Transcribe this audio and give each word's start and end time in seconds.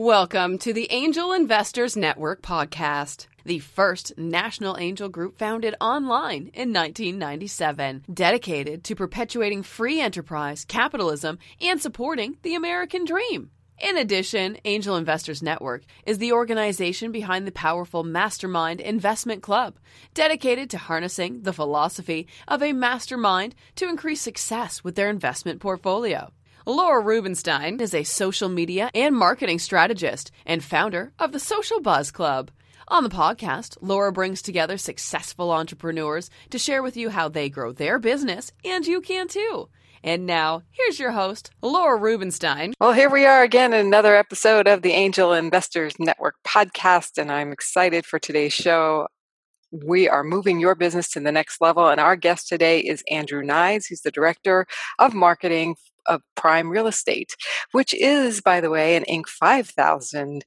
Welcome 0.00 0.56
to 0.60 0.72
the 0.72 0.90
Angel 0.90 1.30
Investors 1.30 1.94
Network 1.94 2.40
podcast, 2.40 3.26
the 3.44 3.58
first 3.58 4.16
national 4.16 4.78
angel 4.78 5.10
group 5.10 5.36
founded 5.36 5.74
online 5.78 6.50
in 6.54 6.72
1997, 6.72 8.06
dedicated 8.10 8.82
to 8.84 8.94
perpetuating 8.94 9.62
free 9.62 10.00
enterprise, 10.00 10.64
capitalism, 10.64 11.38
and 11.60 11.82
supporting 11.82 12.38
the 12.40 12.54
American 12.54 13.04
dream. 13.04 13.50
In 13.78 13.98
addition, 13.98 14.56
Angel 14.64 14.96
Investors 14.96 15.42
Network 15.42 15.82
is 16.06 16.16
the 16.16 16.32
organization 16.32 17.12
behind 17.12 17.46
the 17.46 17.52
powerful 17.52 18.02
Mastermind 18.02 18.80
Investment 18.80 19.42
Club, 19.42 19.76
dedicated 20.14 20.70
to 20.70 20.78
harnessing 20.78 21.42
the 21.42 21.52
philosophy 21.52 22.26
of 22.48 22.62
a 22.62 22.72
mastermind 22.72 23.54
to 23.76 23.86
increase 23.86 24.22
success 24.22 24.82
with 24.82 24.94
their 24.94 25.10
investment 25.10 25.60
portfolio. 25.60 26.32
Laura 26.66 27.00
Rubinstein 27.00 27.80
is 27.80 27.94
a 27.94 28.04
social 28.04 28.50
media 28.50 28.90
and 28.94 29.16
marketing 29.16 29.58
strategist 29.58 30.30
and 30.44 30.62
founder 30.62 31.12
of 31.18 31.32
the 31.32 31.40
Social 31.40 31.80
Buzz 31.80 32.10
Club. 32.10 32.50
On 32.88 33.02
the 33.02 33.08
podcast, 33.08 33.78
Laura 33.80 34.12
brings 34.12 34.42
together 34.42 34.76
successful 34.76 35.52
entrepreneurs 35.52 36.28
to 36.50 36.58
share 36.58 36.82
with 36.82 36.98
you 36.98 37.08
how 37.08 37.28
they 37.28 37.48
grow 37.48 37.72
their 37.72 37.98
business, 37.98 38.52
and 38.62 38.86
you 38.86 39.00
can 39.00 39.26
too. 39.26 39.68
And 40.02 40.26
now, 40.26 40.62
here's 40.70 40.98
your 40.98 41.12
host, 41.12 41.50
Laura 41.62 41.96
Rubinstein. 41.96 42.74
Well, 42.78 42.92
here 42.92 43.10
we 43.10 43.24
are 43.24 43.42
again 43.42 43.72
in 43.72 43.86
another 43.86 44.14
episode 44.14 44.66
of 44.66 44.82
the 44.82 44.92
Angel 44.92 45.32
Investors 45.32 45.94
Network 45.98 46.34
podcast, 46.46 47.16
and 47.16 47.32
I'm 47.32 47.52
excited 47.52 48.04
for 48.04 48.18
today's 48.18 48.52
show. 48.52 49.08
We 49.70 50.08
are 50.08 50.24
moving 50.24 50.58
your 50.58 50.74
business 50.74 51.08
to 51.12 51.20
the 51.20 51.32
next 51.32 51.60
level, 51.60 51.88
and 51.88 52.00
our 52.00 52.16
guest 52.16 52.48
today 52.48 52.80
is 52.80 53.04
Andrew 53.10 53.42
Nyes. 53.42 53.86
who's 53.88 54.00
the 54.02 54.10
director 54.10 54.66
of 54.98 55.14
marketing 55.14 55.76
of 56.06 56.22
Prime 56.36 56.70
Real 56.70 56.86
Estate, 56.86 57.36
which 57.72 57.94
is, 57.94 58.40
by 58.40 58.60
the 58.60 58.70
way, 58.70 58.96
an 58.96 59.04
Inc. 59.08 59.26
5000 59.26 60.44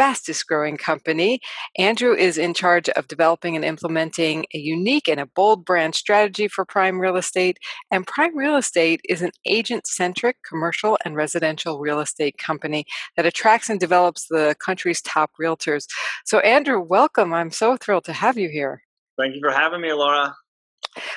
fastest 0.00 0.46
growing 0.46 0.78
company. 0.78 1.38
Andrew 1.76 2.14
is 2.14 2.38
in 2.38 2.54
charge 2.54 2.88
of 2.88 3.06
developing 3.06 3.54
and 3.54 3.66
implementing 3.66 4.46
a 4.54 4.58
unique 4.58 5.06
and 5.10 5.20
a 5.20 5.26
bold 5.26 5.62
brand 5.66 5.94
strategy 5.94 6.48
for 6.48 6.64
Prime 6.64 6.98
Real 6.98 7.16
Estate. 7.16 7.58
And 7.90 8.06
Prime 8.06 8.34
Real 8.34 8.56
Estate 8.56 9.02
is 9.10 9.20
an 9.20 9.32
agent 9.44 9.86
centric 9.86 10.38
commercial 10.48 10.96
and 11.04 11.16
residential 11.16 11.80
real 11.80 12.00
estate 12.00 12.38
company 12.38 12.86
that 13.18 13.26
attracts 13.26 13.68
and 13.68 13.78
develops 13.78 14.26
the 14.30 14.56
country's 14.58 15.02
top 15.02 15.32
realtors. 15.38 15.84
So, 16.24 16.38
Andrew, 16.38 16.80
welcome. 16.80 17.34
I'm 17.34 17.50
so 17.50 17.76
thrilled 17.76 18.04
to 18.04 18.14
have 18.14 18.38
you 18.38 18.48
here. 18.48 18.82
Thank 19.18 19.34
you 19.34 19.40
for 19.42 19.52
having 19.52 19.82
me, 19.82 19.92
Laura. 19.92 20.34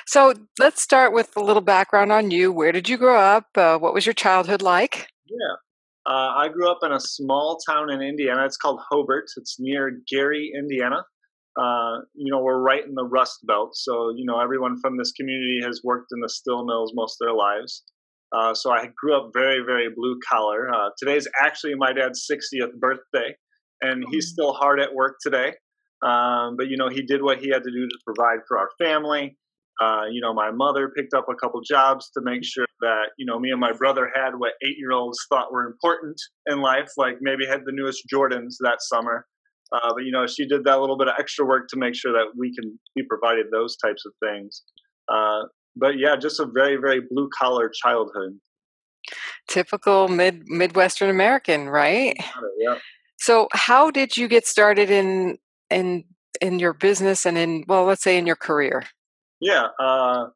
So 0.06 0.34
let's 0.58 0.80
start 0.80 1.12
with 1.12 1.36
a 1.36 1.42
little 1.42 1.62
background 1.62 2.12
on 2.12 2.30
you. 2.30 2.52
Where 2.52 2.72
did 2.72 2.88
you 2.88 2.96
grow 2.96 3.18
up? 3.18 3.46
Uh, 3.56 3.78
what 3.78 3.94
was 3.94 4.06
your 4.06 4.12
childhood 4.12 4.62
like? 4.62 5.08
Yeah. 5.26 5.56
Uh, 6.06 6.32
I 6.36 6.48
grew 6.48 6.70
up 6.70 6.80
in 6.82 6.92
a 6.92 7.00
small 7.00 7.58
town 7.66 7.90
in 7.90 8.02
Indiana. 8.02 8.44
It's 8.44 8.58
called 8.58 8.80
Hobart. 8.90 9.24
It's 9.36 9.56
near 9.58 10.00
Gary, 10.08 10.52
Indiana. 10.54 11.04
Uh, 11.58 12.00
you 12.14 12.30
know, 12.30 12.40
we're 12.40 12.60
right 12.60 12.84
in 12.84 12.94
the 12.94 13.04
Rust 13.04 13.38
Belt. 13.46 13.70
So, 13.74 14.12
you 14.14 14.24
know, 14.24 14.40
everyone 14.40 14.78
from 14.80 14.98
this 14.98 15.12
community 15.12 15.60
has 15.62 15.80
worked 15.84 16.08
in 16.12 16.20
the 16.20 16.28
steel 16.28 16.66
mills 16.66 16.92
most 16.94 17.18
of 17.20 17.26
their 17.26 17.34
lives. 17.34 17.84
Uh, 18.36 18.52
so 18.52 18.72
I 18.72 18.88
grew 18.96 19.16
up 19.16 19.30
very, 19.32 19.60
very 19.64 19.88
blue 19.94 20.18
collar. 20.28 20.68
Uh, 20.74 20.90
today's 20.98 21.28
actually 21.40 21.74
my 21.76 21.92
dad's 21.92 22.26
60th 22.30 22.74
birthday, 22.74 23.36
and 23.80 24.04
he's 24.10 24.26
mm. 24.26 24.32
still 24.32 24.52
hard 24.52 24.80
at 24.80 24.92
work 24.92 25.16
today. 25.22 25.54
Um, 26.04 26.56
but, 26.56 26.66
you 26.68 26.76
know, 26.76 26.88
he 26.88 27.02
did 27.02 27.22
what 27.22 27.38
he 27.38 27.48
had 27.50 27.62
to 27.62 27.70
do 27.70 27.86
to 27.86 27.98
provide 28.04 28.40
for 28.48 28.58
our 28.58 28.68
family. 28.78 29.38
Uh, 29.84 30.04
you 30.10 30.20
know, 30.20 30.32
my 30.32 30.50
mother 30.50 30.90
picked 30.96 31.12
up 31.12 31.26
a 31.28 31.34
couple 31.34 31.60
jobs 31.60 32.10
to 32.14 32.22
make 32.22 32.42
sure 32.42 32.64
that, 32.80 33.08
you 33.18 33.26
know, 33.26 33.38
me 33.38 33.50
and 33.50 33.60
my 33.60 33.72
brother 33.72 34.10
had 34.14 34.30
what 34.38 34.52
eight 34.62 34.76
year 34.78 34.92
olds 34.92 35.18
thought 35.28 35.52
were 35.52 35.66
important 35.66 36.18
in 36.46 36.60
life, 36.60 36.90
like 36.96 37.16
maybe 37.20 37.44
had 37.46 37.60
the 37.66 37.72
newest 37.72 38.04
Jordans 38.12 38.54
that 38.60 38.78
summer. 38.80 39.26
Uh, 39.72 39.92
but, 39.94 40.04
you 40.04 40.12
know, 40.12 40.26
she 40.26 40.46
did 40.46 40.64
that 40.64 40.80
little 40.80 40.96
bit 40.96 41.08
of 41.08 41.14
extra 41.18 41.44
work 41.44 41.68
to 41.68 41.76
make 41.76 41.94
sure 41.94 42.12
that 42.12 42.28
we 42.38 42.54
can 42.54 42.78
be 42.96 43.02
provided 43.02 43.46
those 43.52 43.76
types 43.76 44.04
of 44.06 44.12
things. 44.22 44.62
Uh, 45.12 45.42
but 45.76 45.98
yeah, 45.98 46.16
just 46.16 46.40
a 46.40 46.46
very, 46.46 46.76
very 46.76 47.00
blue 47.10 47.28
collar 47.38 47.70
childhood. 47.82 48.38
Typical 49.48 50.08
mid 50.08 50.44
Midwestern 50.46 51.10
American, 51.10 51.68
right? 51.68 52.16
Yeah. 52.58 52.78
So, 53.18 53.48
how 53.52 53.90
did 53.90 54.16
you 54.16 54.28
get 54.28 54.46
started 54.46 54.90
in 54.90 55.36
in 55.68 56.04
in 56.40 56.58
your 56.58 56.72
business 56.72 57.26
and 57.26 57.36
in 57.36 57.64
well, 57.68 57.84
let's 57.84 58.02
say 58.02 58.16
in 58.16 58.26
your 58.26 58.36
career? 58.36 58.84
Yeah, 59.44 59.66
uh, 59.78 60.28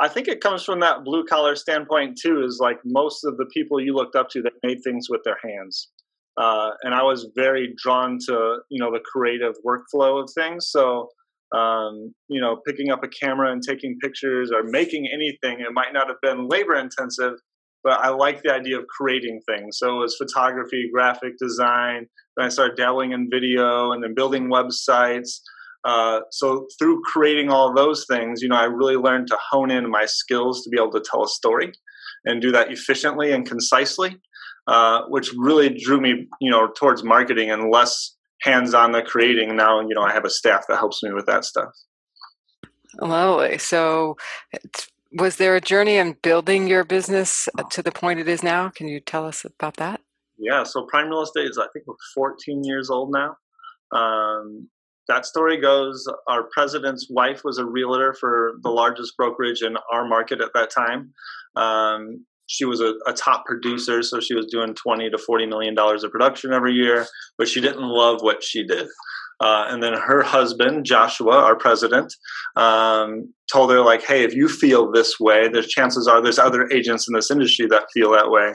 I 0.00 0.08
think 0.08 0.26
it 0.26 0.40
comes 0.40 0.64
from 0.64 0.80
that 0.80 1.04
blue 1.04 1.24
collar 1.24 1.54
standpoint 1.54 2.18
too. 2.20 2.42
Is 2.42 2.58
like 2.60 2.78
most 2.84 3.24
of 3.24 3.36
the 3.36 3.46
people 3.54 3.80
you 3.80 3.94
looked 3.94 4.16
up 4.16 4.28
to 4.30 4.42
that 4.42 4.52
made 4.64 4.78
things 4.82 5.06
with 5.08 5.20
their 5.24 5.38
hands, 5.44 5.90
uh, 6.36 6.70
and 6.82 6.92
I 6.92 7.04
was 7.04 7.28
very 7.36 7.72
drawn 7.80 8.18
to 8.26 8.58
you 8.68 8.80
know 8.80 8.90
the 8.90 9.00
creative 9.12 9.54
workflow 9.64 10.20
of 10.20 10.28
things. 10.36 10.70
So 10.70 11.08
um, 11.54 12.12
you 12.28 12.40
know, 12.40 12.60
picking 12.66 12.90
up 12.90 13.04
a 13.04 13.08
camera 13.08 13.52
and 13.52 13.62
taking 13.62 13.96
pictures 14.02 14.50
or 14.52 14.64
making 14.64 15.08
anything, 15.14 15.60
it 15.60 15.72
might 15.72 15.92
not 15.92 16.08
have 16.08 16.20
been 16.20 16.48
labor 16.48 16.74
intensive, 16.74 17.34
but 17.84 18.00
I 18.00 18.08
like 18.08 18.42
the 18.42 18.52
idea 18.52 18.76
of 18.76 18.86
creating 18.88 19.40
things. 19.48 19.78
So 19.78 19.96
it 19.96 19.98
was 20.00 20.16
photography, 20.16 20.90
graphic 20.92 21.38
design. 21.38 22.06
Then 22.36 22.46
I 22.46 22.48
started 22.48 22.76
dabbling 22.76 23.12
in 23.12 23.28
video 23.30 23.92
and 23.92 24.02
then 24.02 24.14
building 24.16 24.50
websites. 24.50 25.40
Uh, 25.84 26.20
so 26.30 26.66
through 26.78 27.02
creating 27.02 27.50
all 27.50 27.72
those 27.72 28.04
things, 28.08 28.42
you 28.42 28.48
know, 28.48 28.56
I 28.56 28.64
really 28.64 28.96
learned 28.96 29.28
to 29.28 29.38
hone 29.50 29.70
in 29.70 29.90
my 29.90 30.06
skills 30.06 30.62
to 30.64 30.70
be 30.70 30.76
able 30.76 30.92
to 30.92 31.00
tell 31.00 31.24
a 31.24 31.28
story 31.28 31.72
and 32.24 32.42
do 32.42 32.50
that 32.52 32.72
efficiently 32.72 33.32
and 33.32 33.46
concisely, 33.46 34.16
uh, 34.66 35.02
which 35.08 35.32
really 35.36 35.68
drew 35.68 36.00
me, 36.00 36.26
you 36.40 36.50
know, 36.50 36.68
towards 36.76 37.04
marketing 37.04 37.50
and 37.50 37.70
less 37.70 38.16
hands-on 38.42 38.92
the 38.92 39.02
creating. 39.02 39.56
Now, 39.56 39.80
you 39.80 39.94
know, 39.94 40.02
I 40.02 40.12
have 40.12 40.24
a 40.24 40.30
staff 40.30 40.64
that 40.68 40.78
helps 40.78 41.02
me 41.02 41.12
with 41.12 41.26
that 41.26 41.44
stuff. 41.44 41.70
Lovely. 43.00 43.58
So, 43.58 44.16
was 45.12 45.36
there 45.36 45.56
a 45.56 45.60
journey 45.60 45.96
in 45.96 46.16
building 46.22 46.66
your 46.66 46.84
business 46.84 47.48
to 47.70 47.82
the 47.82 47.92
point 47.92 48.20
it 48.20 48.28
is 48.28 48.42
now? 48.42 48.68
Can 48.70 48.88
you 48.88 49.00
tell 49.00 49.26
us 49.26 49.44
about 49.44 49.76
that? 49.76 50.00
Yeah. 50.38 50.64
So, 50.64 50.86
Prime 50.86 51.08
Real 51.08 51.22
Estate 51.22 51.48
is, 51.48 51.58
I 51.58 51.66
think, 51.72 51.86
we're 51.86 51.94
14 52.14 52.64
years 52.64 52.90
old 52.90 53.12
now. 53.12 53.36
Um, 53.92 54.68
that 55.08 55.26
story 55.26 55.60
goes 55.60 56.06
our 56.28 56.44
president's 56.52 57.08
wife 57.10 57.42
was 57.44 57.58
a 57.58 57.64
realtor 57.64 58.14
for 58.14 58.54
the 58.62 58.70
largest 58.70 59.16
brokerage 59.16 59.62
in 59.62 59.76
our 59.92 60.06
market 60.06 60.40
at 60.40 60.50
that 60.54 60.70
time. 60.70 61.12
Um, 61.56 62.24
she 62.46 62.64
was 62.64 62.80
a, 62.80 62.94
a, 63.06 63.12
top 63.12 63.44
producer, 63.44 64.02
so 64.02 64.20
she 64.20 64.34
was 64.34 64.46
doing 64.46 64.74
20 64.74 65.10
to 65.10 65.18
40 65.18 65.46
million 65.46 65.74
dollars 65.74 66.02
of 66.02 66.10
production 66.10 66.52
every 66.52 66.72
year, 66.72 67.06
but 67.36 67.46
she 67.46 67.60
didn't 67.60 67.82
love 67.82 68.22
what 68.22 68.42
she 68.42 68.66
did. 68.66 68.88
Uh, 69.40 69.66
and 69.68 69.82
then 69.82 69.94
her 69.94 70.22
husband, 70.22 70.84
Joshua, 70.84 71.36
our 71.36 71.54
president, 71.54 72.12
um, 72.56 73.32
told 73.52 73.70
her, 73.70 73.80
like, 73.80 74.02
hey, 74.02 74.24
if 74.24 74.34
you 74.34 74.48
feel 74.48 74.90
this 74.90 75.20
way, 75.20 75.48
there's 75.48 75.68
chances 75.68 76.08
are 76.08 76.20
there's 76.20 76.40
other 76.40 76.68
agents 76.72 77.06
in 77.06 77.14
this 77.14 77.30
industry 77.30 77.66
that 77.66 77.86
feel 77.94 78.10
that 78.10 78.30
way. 78.30 78.52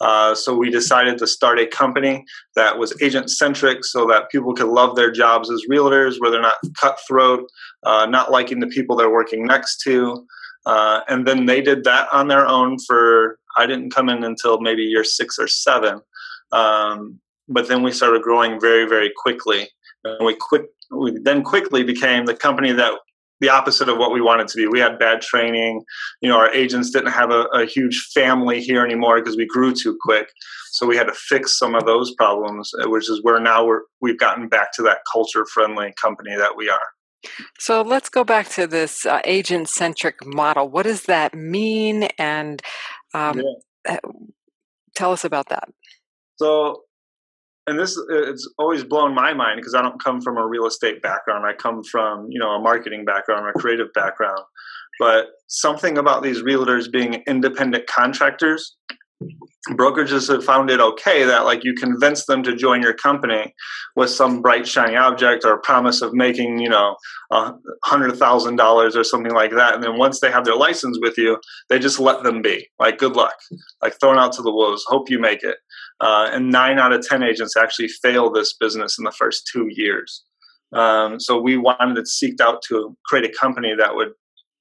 Uh, 0.00 0.34
so 0.34 0.56
we 0.56 0.70
decided 0.70 1.18
to 1.18 1.26
start 1.26 1.60
a 1.60 1.66
company 1.66 2.24
that 2.56 2.78
was 2.78 3.00
agent 3.00 3.30
centric 3.30 3.84
so 3.84 4.06
that 4.06 4.28
people 4.30 4.54
could 4.54 4.66
love 4.66 4.96
their 4.96 5.12
jobs 5.12 5.50
as 5.50 5.62
realtors, 5.70 6.16
where 6.18 6.30
they're 6.30 6.42
not 6.42 6.56
cutthroat, 6.80 7.48
uh, 7.84 8.06
not 8.06 8.32
liking 8.32 8.58
the 8.58 8.66
people 8.66 8.96
they're 8.96 9.10
working 9.10 9.46
next 9.46 9.82
to. 9.82 10.26
Uh, 10.66 11.00
and 11.08 11.26
then 11.28 11.46
they 11.46 11.60
did 11.60 11.84
that 11.84 12.08
on 12.12 12.26
their 12.28 12.46
own 12.46 12.76
for, 12.86 13.38
I 13.56 13.66
didn't 13.66 13.94
come 13.94 14.08
in 14.08 14.24
until 14.24 14.60
maybe 14.60 14.82
year 14.82 15.04
six 15.04 15.38
or 15.38 15.46
seven. 15.46 16.00
Um, 16.50 17.20
but 17.48 17.68
then 17.68 17.82
we 17.82 17.92
started 17.92 18.22
growing 18.22 18.60
very, 18.60 18.86
very 18.88 19.12
quickly. 19.16 19.68
And 20.04 20.26
we 20.26 20.34
quick 20.34 20.66
we 20.90 21.18
then 21.22 21.42
quickly 21.42 21.82
became 21.82 22.26
the 22.26 22.34
company 22.34 22.72
that 22.72 22.92
the 23.40 23.48
opposite 23.48 23.88
of 23.88 23.98
what 23.98 24.12
we 24.12 24.20
wanted 24.20 24.48
to 24.48 24.56
be. 24.56 24.66
We 24.66 24.80
had 24.80 24.98
bad 24.98 25.20
training. 25.20 25.82
You 26.20 26.28
know, 26.28 26.38
our 26.38 26.50
agents 26.52 26.90
didn't 26.90 27.12
have 27.12 27.30
a, 27.30 27.42
a 27.52 27.66
huge 27.66 28.10
family 28.14 28.60
here 28.60 28.84
anymore 28.84 29.20
because 29.20 29.36
we 29.36 29.46
grew 29.46 29.74
too 29.74 29.98
quick. 30.00 30.28
So 30.72 30.86
we 30.86 30.96
had 30.96 31.08
to 31.08 31.14
fix 31.14 31.58
some 31.58 31.74
of 31.74 31.84
those 31.84 32.14
problems, 32.14 32.70
uh, 32.80 32.88
which 32.88 33.10
is 33.10 33.20
where 33.22 33.40
now 33.40 33.66
we're 33.66 33.82
we've 34.00 34.18
gotten 34.18 34.48
back 34.48 34.72
to 34.74 34.82
that 34.84 34.98
culture 35.12 35.44
friendly 35.46 35.92
company 36.00 36.34
that 36.36 36.56
we 36.56 36.68
are. 36.68 36.88
So 37.58 37.82
let's 37.82 38.08
go 38.08 38.22
back 38.22 38.48
to 38.50 38.66
this 38.66 39.06
uh, 39.06 39.20
agent 39.24 39.68
centric 39.68 40.24
model. 40.26 40.68
What 40.68 40.82
does 40.84 41.04
that 41.04 41.34
mean? 41.34 42.04
And 42.18 42.62
um, 43.14 43.40
yeah. 43.40 43.96
Uh, 43.96 43.98
tell 44.94 45.12
us 45.12 45.24
about 45.24 45.48
that. 45.50 45.68
So 46.36 46.84
and 47.66 47.78
this 47.78 47.96
uh, 47.98 48.30
it's 48.30 48.48
always 48.58 48.84
blown 48.84 49.14
my 49.14 49.32
mind 49.32 49.56
because 49.56 49.74
I 49.74 49.82
don't 49.82 50.02
come 50.02 50.20
from 50.20 50.36
a 50.36 50.46
real 50.46 50.66
estate 50.66 51.02
background. 51.02 51.46
I 51.46 51.52
come 51.54 51.82
from 51.82 52.26
you 52.30 52.38
know 52.38 52.50
a 52.50 52.60
marketing 52.60 53.04
background, 53.04 53.46
a 53.48 53.58
creative 53.58 53.92
background. 53.92 54.40
But 54.98 55.26
something 55.48 55.98
about 55.98 56.22
these 56.22 56.42
realtors 56.42 56.90
being 56.90 57.22
independent 57.26 57.86
contractors, 57.86 58.76
brokerages 59.70 60.28
have 60.28 60.44
found 60.44 60.70
it 60.70 60.80
okay 60.80 61.24
that 61.24 61.44
like 61.44 61.64
you 61.64 61.74
convince 61.74 62.26
them 62.26 62.42
to 62.42 62.54
join 62.54 62.82
your 62.82 62.92
company 62.92 63.54
with 63.96 64.10
some 64.10 64.42
bright 64.42 64.66
shiny 64.68 64.96
object 64.96 65.44
or 65.44 65.60
promise 65.60 66.02
of 66.02 66.12
making 66.12 66.58
you 66.58 66.68
know 66.68 66.96
a 67.30 67.52
hundred 67.84 68.16
thousand 68.16 68.56
dollars 68.56 68.96
or 68.96 69.04
something 69.04 69.32
like 69.32 69.52
that, 69.52 69.74
and 69.74 69.82
then 69.82 69.98
once 69.98 70.20
they 70.20 70.30
have 70.30 70.44
their 70.44 70.56
license 70.56 70.98
with 71.00 71.16
you, 71.16 71.38
they 71.68 71.78
just 71.78 71.98
let 71.98 72.22
them 72.22 72.42
be. 72.42 72.68
Like 72.78 72.98
good 72.98 73.16
luck, 73.16 73.36
like 73.82 73.98
thrown 74.00 74.18
out 74.18 74.32
to 74.34 74.42
the 74.42 74.52
wolves. 74.52 74.84
Hope 74.86 75.10
you 75.10 75.18
make 75.18 75.42
it. 75.42 75.56
Uh, 76.00 76.28
and 76.32 76.50
nine 76.50 76.78
out 76.78 76.92
of 76.92 77.06
10 77.06 77.22
agents 77.22 77.56
actually 77.56 77.88
fail 77.88 78.30
this 78.30 78.54
business 78.58 78.98
in 78.98 79.04
the 79.04 79.12
first 79.12 79.48
two 79.52 79.68
years. 79.70 80.24
Um, 80.74 81.20
so 81.20 81.40
we 81.40 81.56
wanted 81.56 81.94
to 81.94 82.06
seek 82.06 82.40
out 82.40 82.62
to 82.68 82.96
create 83.06 83.24
a 83.24 83.32
company 83.32 83.74
that 83.78 83.94
would 83.94 84.08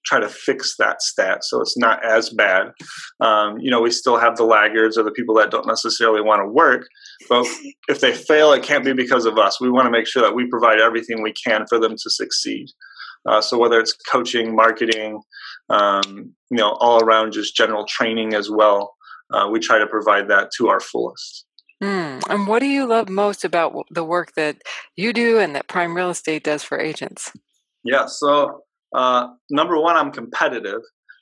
try 0.05 0.19
to 0.19 0.29
fix 0.29 0.75
that 0.77 1.01
stat 1.01 1.43
so 1.43 1.61
it's 1.61 1.77
not 1.77 2.03
as 2.05 2.29
bad. 2.29 2.71
Um, 3.19 3.57
you 3.59 3.71
know, 3.71 3.81
we 3.81 3.91
still 3.91 4.17
have 4.17 4.35
the 4.35 4.43
laggards 4.43 4.97
or 4.97 5.03
the 5.03 5.11
people 5.11 5.35
that 5.35 5.51
don't 5.51 5.67
necessarily 5.67 6.21
want 6.21 6.41
to 6.41 6.47
work, 6.47 6.87
but 7.29 7.45
if 7.87 8.01
they 8.01 8.13
fail, 8.13 8.53
it 8.53 8.63
can't 8.63 8.85
be 8.85 8.93
because 8.93 9.25
of 9.25 9.37
us. 9.37 9.59
We 9.61 9.69
want 9.69 9.85
to 9.85 9.91
make 9.91 10.07
sure 10.07 10.21
that 10.21 10.35
we 10.35 10.47
provide 10.47 10.79
everything 10.79 11.21
we 11.21 11.33
can 11.33 11.65
for 11.67 11.79
them 11.79 11.93
to 11.93 12.09
succeed. 12.09 12.67
Uh, 13.27 13.41
so 13.41 13.57
whether 13.57 13.79
it's 13.79 13.93
coaching, 14.11 14.55
marketing, 14.55 15.21
um, 15.69 16.33
you 16.49 16.57
know, 16.57 16.75
all 16.79 17.03
around 17.03 17.31
just 17.31 17.55
general 17.55 17.85
training 17.85 18.33
as 18.33 18.49
well, 18.49 18.95
uh, 19.33 19.47
we 19.49 19.59
try 19.59 19.79
to 19.79 19.87
provide 19.87 20.27
that 20.27 20.49
to 20.57 20.67
our 20.67 20.79
fullest. 20.79 21.45
Mm. 21.81 22.21
And 22.29 22.47
what 22.47 22.59
do 22.59 22.65
you 22.65 22.85
love 22.85 23.09
most 23.09 23.43
about 23.43 23.73
the 23.89 24.03
work 24.03 24.33
that 24.35 24.57
you 24.95 25.11
do 25.11 25.39
and 25.39 25.55
that 25.55 25.67
Prime 25.67 25.95
Real 25.95 26.09
Estate 26.09 26.43
does 26.43 26.63
for 26.63 26.79
agents? 26.79 27.31
Yeah, 27.83 28.05
so 28.05 28.63
uh, 28.93 29.27
number 29.49 29.79
one, 29.79 29.95
I'm 29.95 30.11
competitive. 30.11 30.81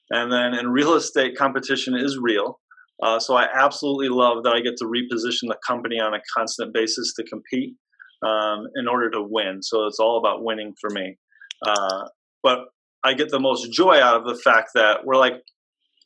And 0.10 0.32
then 0.32 0.54
in 0.54 0.70
real 0.70 0.94
estate, 0.94 1.38
competition 1.38 1.96
is 1.96 2.18
real. 2.22 2.60
Uh, 3.02 3.20
so 3.20 3.36
I 3.36 3.48
absolutely 3.54 4.10
love 4.10 4.44
that 4.44 4.54
I 4.54 4.62
get 4.62 4.78
to 4.78 4.86
reposition 4.86 5.48
the 5.48 5.58
company 5.66 6.00
on 6.00 6.14
a 6.14 6.20
constant 6.36 6.74
basis 6.74 7.14
to 7.16 7.24
compete 7.24 7.76
um, 8.24 8.68
in 8.76 8.88
order 8.88 9.10
to 9.12 9.22
win. 9.22 9.64
So 9.64 9.86
it's 9.88 10.00
all 10.00 10.18
about 10.18 10.44
winning 10.44 10.74
for 10.80 10.90
me. 10.90 11.18
Uh, 11.66 12.06
but 12.44 12.66
I 13.04 13.14
get 13.14 13.30
the 13.30 13.40
most 13.40 13.72
joy 13.72 14.00
out 14.00 14.18
of 14.18 14.26
the 14.26 14.36
fact 14.36 14.72
that 14.76 15.06
we're 15.06 15.18
like 15.18 15.42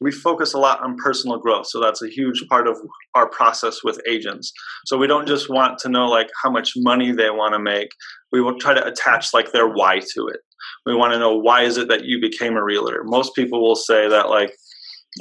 we 0.01 0.11
focus 0.11 0.53
a 0.53 0.57
lot 0.57 0.83
on 0.83 0.97
personal 0.97 1.37
growth. 1.37 1.67
So 1.67 1.79
that's 1.81 2.01
a 2.01 2.09
huge 2.09 2.43
part 2.49 2.67
of 2.67 2.77
our 3.13 3.29
process 3.29 3.83
with 3.83 4.01
agents. 4.07 4.51
So 4.85 4.97
we 4.97 5.07
don't 5.07 5.27
just 5.27 5.49
want 5.49 5.77
to 5.79 5.89
know 5.89 6.07
like 6.07 6.29
how 6.43 6.51
much 6.51 6.73
money 6.75 7.11
they 7.11 7.29
want 7.29 7.53
to 7.53 7.59
make. 7.59 7.89
We 8.31 8.41
will 8.41 8.59
try 8.59 8.73
to 8.73 8.85
attach 8.85 9.33
like 9.33 9.51
their 9.51 9.67
why 9.67 9.99
to 9.99 10.27
it. 10.27 10.39
We 10.85 10.95
want 10.95 11.13
to 11.13 11.19
know 11.19 11.35
why 11.37 11.61
is 11.61 11.77
it 11.77 11.87
that 11.89 12.05
you 12.05 12.19
became 12.19 12.57
a 12.57 12.63
realtor? 12.63 13.03
Most 13.05 13.35
people 13.35 13.61
will 13.61 13.75
say 13.75 14.09
that 14.09 14.29
like 14.29 14.53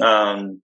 um, 0.03 0.61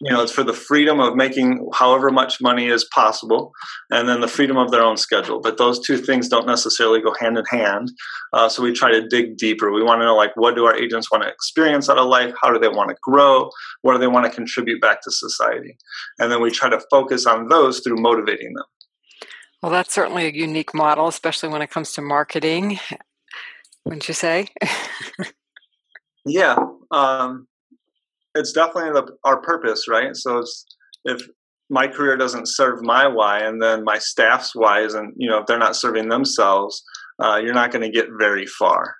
you 0.00 0.12
know 0.12 0.22
it's 0.22 0.32
for 0.32 0.42
the 0.42 0.52
freedom 0.52 1.00
of 1.00 1.16
making 1.16 1.68
however 1.72 2.10
much 2.10 2.40
money 2.40 2.66
is 2.66 2.84
possible 2.84 3.52
and 3.90 4.08
then 4.08 4.20
the 4.20 4.28
freedom 4.28 4.56
of 4.56 4.70
their 4.70 4.82
own 4.82 4.96
schedule. 4.96 5.40
But 5.40 5.56
those 5.56 5.80
two 5.80 5.96
things 5.96 6.28
don't 6.28 6.46
necessarily 6.46 7.00
go 7.00 7.14
hand 7.18 7.38
in 7.38 7.44
hand. 7.46 7.92
Uh, 8.32 8.48
so 8.48 8.62
we 8.62 8.72
try 8.72 8.92
to 8.92 9.06
dig 9.08 9.36
deeper. 9.36 9.72
We 9.72 9.82
want 9.82 10.00
to 10.00 10.04
know 10.04 10.16
like 10.16 10.36
what 10.36 10.54
do 10.54 10.66
our 10.66 10.76
agents 10.76 11.10
want 11.10 11.24
to 11.24 11.30
experience 11.30 11.88
out 11.88 11.98
of 11.98 12.08
life? 12.08 12.34
How 12.42 12.52
do 12.52 12.58
they 12.58 12.68
want 12.68 12.90
to 12.90 12.96
grow? 13.02 13.50
What 13.82 13.92
do 13.94 13.98
they 13.98 14.06
want 14.06 14.26
to 14.26 14.30
contribute 14.30 14.80
back 14.80 15.00
to 15.02 15.10
society? 15.10 15.78
And 16.18 16.30
then 16.30 16.42
we 16.42 16.50
try 16.50 16.68
to 16.68 16.80
focus 16.90 17.26
on 17.26 17.48
those 17.48 17.80
through 17.80 17.96
motivating 17.96 18.52
them. 18.54 18.64
Well 19.62 19.72
that's 19.72 19.94
certainly 19.94 20.26
a 20.26 20.30
unique 20.30 20.74
model 20.74 21.08
especially 21.08 21.48
when 21.48 21.62
it 21.62 21.70
comes 21.70 21.92
to 21.94 22.02
marketing 22.02 22.78
wouldn't 23.84 24.08
you 24.08 24.14
say? 24.14 24.48
Yeah 26.28 26.56
um, 26.90 27.46
it's 28.36 28.52
definitely 28.52 28.92
the, 28.92 29.12
our 29.24 29.40
purpose, 29.40 29.86
right? 29.88 30.14
So 30.14 30.42
if 31.04 31.22
my 31.68 31.88
career 31.88 32.16
doesn't 32.16 32.48
serve 32.48 32.82
my 32.82 33.06
why, 33.06 33.40
and 33.40 33.60
then 33.60 33.84
my 33.84 33.98
staff's 33.98 34.54
why 34.54 34.82
isn't, 34.82 35.14
you 35.16 35.28
know, 35.28 35.38
if 35.38 35.46
they're 35.46 35.58
not 35.58 35.76
serving 35.76 36.08
themselves, 36.08 36.82
uh, 37.22 37.36
you're 37.42 37.54
not 37.54 37.72
going 37.72 37.82
to 37.82 37.90
get 37.90 38.08
very 38.18 38.46
far. 38.46 38.94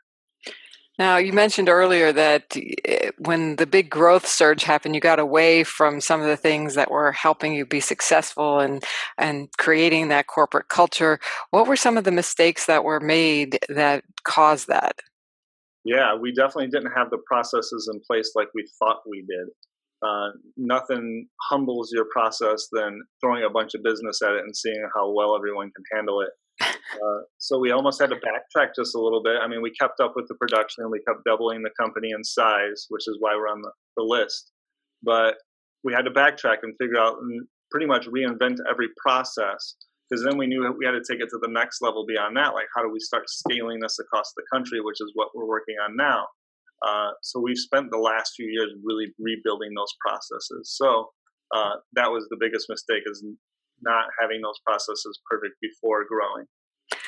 Now, 0.98 1.18
you 1.18 1.34
mentioned 1.34 1.68
earlier 1.68 2.10
that 2.12 2.56
eh, 2.86 3.10
when 3.18 3.56
the 3.56 3.66
big 3.66 3.90
growth 3.90 4.26
surge 4.26 4.62
happened, 4.64 4.94
you 4.94 5.00
got 5.00 5.18
away 5.18 5.62
from 5.62 6.00
some 6.00 6.22
of 6.22 6.26
the 6.26 6.38
things 6.38 6.74
that 6.74 6.90
were 6.90 7.12
helping 7.12 7.52
you 7.52 7.66
be 7.66 7.80
successful 7.80 8.60
and 8.60 8.82
and 9.18 9.48
creating 9.58 10.08
that 10.08 10.26
corporate 10.26 10.68
culture. 10.68 11.20
What 11.50 11.66
were 11.66 11.76
some 11.76 11.98
of 11.98 12.04
the 12.04 12.12
mistakes 12.12 12.64
that 12.66 12.82
were 12.82 13.00
made 13.00 13.58
that 13.68 14.04
caused 14.24 14.68
that? 14.68 14.96
Yeah, 15.86 16.16
we 16.20 16.32
definitely 16.32 16.66
didn't 16.66 16.92
have 16.96 17.10
the 17.10 17.22
processes 17.30 17.88
in 17.92 18.00
place 18.04 18.32
like 18.34 18.48
we 18.54 18.66
thought 18.80 19.02
we 19.08 19.20
did. 19.20 19.46
Uh, 20.04 20.30
nothing 20.56 21.28
humbles 21.48 21.90
your 21.94 22.06
process 22.12 22.66
than 22.72 23.00
throwing 23.20 23.44
a 23.44 23.50
bunch 23.50 23.74
of 23.74 23.84
business 23.84 24.20
at 24.20 24.32
it 24.32 24.42
and 24.42 24.54
seeing 24.54 24.82
how 24.94 25.12
well 25.12 25.36
everyone 25.36 25.70
can 25.74 25.84
handle 25.96 26.20
it. 26.20 26.30
Uh, 26.96 27.20
so 27.36 27.58
we 27.58 27.72
almost 27.72 28.00
had 28.00 28.08
to 28.08 28.16
backtrack 28.16 28.68
just 28.74 28.94
a 28.94 29.00
little 29.00 29.20
bit. 29.22 29.34
I 29.42 29.48
mean, 29.48 29.60
we 29.60 29.72
kept 29.72 30.00
up 30.00 30.12
with 30.16 30.26
the 30.28 30.36
production 30.36 30.84
and 30.84 30.90
we 30.90 31.02
kept 31.06 31.24
doubling 31.26 31.62
the 31.62 31.70
company 31.78 32.10
in 32.16 32.22
size, 32.24 32.86
which 32.88 33.02
is 33.08 33.16
why 33.18 33.34
we're 33.34 33.48
on 33.48 33.60
the, 33.60 33.70
the 33.96 34.04
list. 34.04 34.52
But 35.02 35.34
we 35.84 35.92
had 35.92 36.06
to 36.06 36.10
backtrack 36.10 36.58
and 36.62 36.74
figure 36.80 36.98
out 36.98 37.16
and 37.20 37.46
pretty 37.70 37.86
much 37.86 38.06
reinvent 38.06 38.58
every 38.70 38.86
process 39.04 39.74
because 40.08 40.24
then 40.24 40.38
we 40.38 40.46
knew 40.46 40.72
we 40.78 40.86
had 40.86 40.92
to 40.92 41.02
take 41.02 41.20
it 41.20 41.28
to 41.30 41.38
the 41.42 41.50
next 41.50 41.82
level 41.82 42.06
beyond 42.06 42.36
that. 42.36 42.54
Like, 42.54 42.66
how 42.74 42.82
do 42.82 42.90
we 42.90 43.00
start 43.00 43.28
scaling 43.28 43.80
this 43.80 43.98
across 43.98 44.32
the 44.36 44.42
country, 44.52 44.80
which 44.80 45.00
is 45.00 45.10
what 45.14 45.28
we're 45.34 45.46
working 45.46 45.76
on 45.82 45.96
now. 45.96 46.26
Uh, 46.86 47.10
so 47.22 47.40
we've 47.40 47.58
spent 47.58 47.90
the 47.90 47.98
last 47.98 48.34
few 48.36 48.46
years 48.46 48.70
really 48.84 49.06
rebuilding 49.18 49.70
those 49.74 49.92
processes. 50.00 50.74
So 50.76 51.10
uh, 51.54 51.76
that 51.94 52.10
was 52.10 52.26
the 52.30 52.36
biggest 52.38 52.66
mistake 52.68 53.02
is 53.06 53.24
not 53.82 54.06
having 54.20 54.40
those 54.42 54.58
processes 54.64 55.18
perfect 55.30 55.54
before 55.60 56.04
growing. 56.08 56.46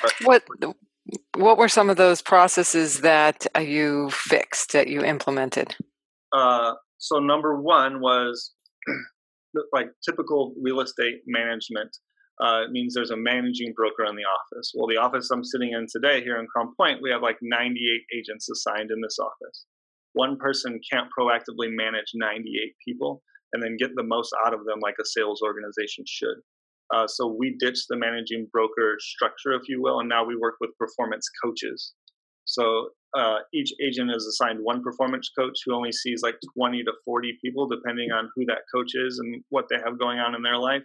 But 0.03 0.13
what 0.23 0.75
what 1.37 1.57
were 1.57 1.69
some 1.69 1.89
of 1.89 1.97
those 1.97 2.21
processes 2.21 3.01
that 3.01 3.47
uh, 3.57 3.61
you 3.61 4.11
fixed 4.11 4.73
that 4.73 4.89
you 4.89 5.03
implemented? 5.03 5.75
Uh, 6.33 6.75
so 6.99 7.19
number 7.19 7.61
one 7.61 8.01
was 8.01 8.53
like 9.73 9.87
typical 10.05 10.55
real 10.61 10.81
estate 10.81 11.21
management 11.27 11.97
uh, 12.41 12.63
it 12.65 12.71
means 12.71 12.95
there's 12.95 13.11
a 13.11 13.17
managing 13.17 13.73
broker 13.75 14.05
in 14.05 14.15
the 14.15 14.23
office. 14.23 14.73
Well, 14.75 14.87
the 14.87 14.97
office 14.97 15.31
I'm 15.31 15.45
sitting 15.45 15.73
in 15.73 15.87
today 15.91 16.23
here 16.23 16.39
in 16.39 16.47
Crown 16.47 16.73
Point, 16.77 17.03
we 17.03 17.11
have 17.11 17.23
like 17.23 17.39
98 17.43 18.17
agents 18.17 18.49
assigned 18.49 18.91
in 18.91 19.01
this 19.01 19.19
office. 19.19 19.67
One 20.13 20.37
person 20.37 20.81
can't 20.91 21.09
proactively 21.19 21.69
manage 21.71 22.13
98 22.15 22.75
people 22.87 23.23
and 23.53 23.63
then 23.63 23.77
get 23.77 23.91
the 23.97 24.05
most 24.05 24.35
out 24.47 24.55
of 24.55 24.65
them 24.65 24.79
like 24.81 24.97
a 25.01 25.05
sales 25.05 25.43
organization 25.43 26.05
should. 26.07 26.37
Uh, 26.95 27.07
so 27.07 27.27
we 27.27 27.57
ditched 27.59 27.87
the 27.89 27.97
managing 27.97 28.47
broker 28.53 28.97
structure, 29.01 29.53
if 29.53 29.69
you 29.69 29.83
will, 29.83 30.01
and 30.01 30.09
now 30.09 30.25
we 30.25 30.37
work 30.37 30.55
with 30.61 30.71
performance 30.79 31.29
coaches. 31.43 31.93
So 32.45 32.91
uh, 33.15 33.39
each 33.53 33.73
agent 33.85 34.11
is 34.11 34.27
assigned 34.27 34.59
one 34.63 34.83
performance 34.83 35.31
coach 35.39 35.59
who 35.67 35.75
only 35.75 35.93
sees 35.93 36.23
like 36.23 36.37
20 36.57 36.83
to 36.85 36.93
40 37.05 37.39
people, 37.43 37.69
depending 37.69 38.11
on 38.11 38.31
who 38.35 38.45
that 38.47 38.63
coach 38.75 38.93
is 38.95 39.19
and 39.19 39.43
what 39.51 39.67
they 39.69 39.77
have 39.85 39.99
going 39.99 40.19
on 40.19 40.35
in 40.35 40.43
their 40.43 40.57
life. 40.57 40.83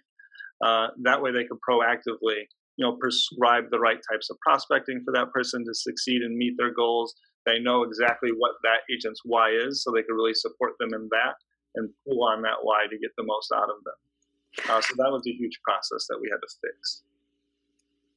Uh, 0.64 0.88
that 1.02 1.22
way, 1.22 1.32
they 1.32 1.44
can 1.44 1.58
proactively, 1.68 2.48
you 2.78 2.86
know, 2.86 2.96
prescribe 3.00 3.66
the 3.70 3.80
right 3.80 4.00
types 4.12 4.30
of 4.30 4.38
prospecting 4.40 5.02
for 5.04 5.12
that 5.14 5.32
person 5.32 5.66
to 5.66 5.74
succeed 5.74 6.22
and 6.22 6.38
meet 6.38 6.56
their 6.58 6.74
goals. 6.74 7.14
They 7.46 7.60
know 7.60 7.84
exactly 7.84 8.30
what 8.30 8.54
that 8.64 8.80
agent's 8.94 9.22
why 9.26 9.52
is, 9.52 9.84
so 9.84 9.92
they 9.92 10.04
can 10.04 10.16
really 10.16 10.34
support 10.34 10.74
them 10.80 10.94
in 10.94 11.10
that 11.12 11.36
and 11.76 11.90
pull 12.08 12.24
on 12.24 12.42
that 12.44 12.58
why 12.62 12.86
to 12.90 12.98
get 12.98 13.12
the 13.18 13.24
most 13.24 13.52
out 13.54 13.70
of 13.70 13.84
them. 13.84 14.70
Uh, 14.70 14.82
so 14.82 14.94
that 14.98 15.12
was 15.12 15.24
a 15.28 15.32
huge 15.32 15.60
process 15.64 16.08
that 16.08 16.20
we 16.22 16.30
had 16.32 16.38
to 16.38 16.56
fix. 16.62 17.02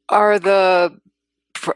Are 0.09 0.39
the 0.39 1.01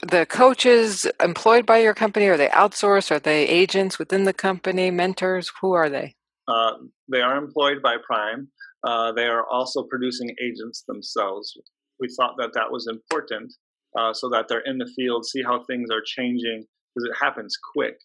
the 0.02 0.26
coaches 0.26 1.06
employed 1.20 1.66
by 1.66 1.78
your 1.78 1.94
company? 1.94 2.26
Are 2.26 2.36
they 2.36 2.48
outsourced? 2.48 3.10
Are 3.10 3.18
they 3.18 3.46
agents 3.46 3.98
within 3.98 4.24
the 4.24 4.32
company? 4.32 4.90
Mentors? 4.90 5.50
Who 5.60 5.72
are 5.72 5.88
they? 5.88 6.14
Uh, 6.46 6.72
they 7.08 7.22
are 7.22 7.36
employed 7.36 7.82
by 7.82 7.96
Prime. 8.06 8.48
Uh, 8.86 9.12
they 9.12 9.26
are 9.26 9.46
also 9.46 9.82
producing 9.82 10.34
agents 10.42 10.84
themselves. 10.86 11.56
We 11.98 12.08
thought 12.16 12.34
that 12.38 12.52
that 12.54 12.70
was 12.70 12.86
important 12.86 13.52
uh, 13.98 14.12
so 14.12 14.28
that 14.30 14.46
they're 14.48 14.64
in 14.64 14.78
the 14.78 14.90
field, 14.96 15.26
see 15.26 15.42
how 15.42 15.64
things 15.64 15.90
are 15.90 16.02
changing, 16.04 16.64
because 16.94 17.08
it 17.08 17.16
happens 17.22 17.56
quick. 17.74 17.96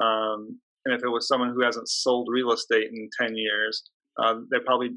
Um, 0.00 0.60
and 0.84 0.94
if 0.94 1.02
it 1.02 1.08
was 1.08 1.26
someone 1.26 1.52
who 1.54 1.64
hasn't 1.64 1.88
sold 1.88 2.28
real 2.30 2.52
estate 2.52 2.88
in 2.92 3.08
10 3.20 3.36
years, 3.36 3.82
uh, 4.22 4.34
they 4.50 4.58
probably 4.64 4.90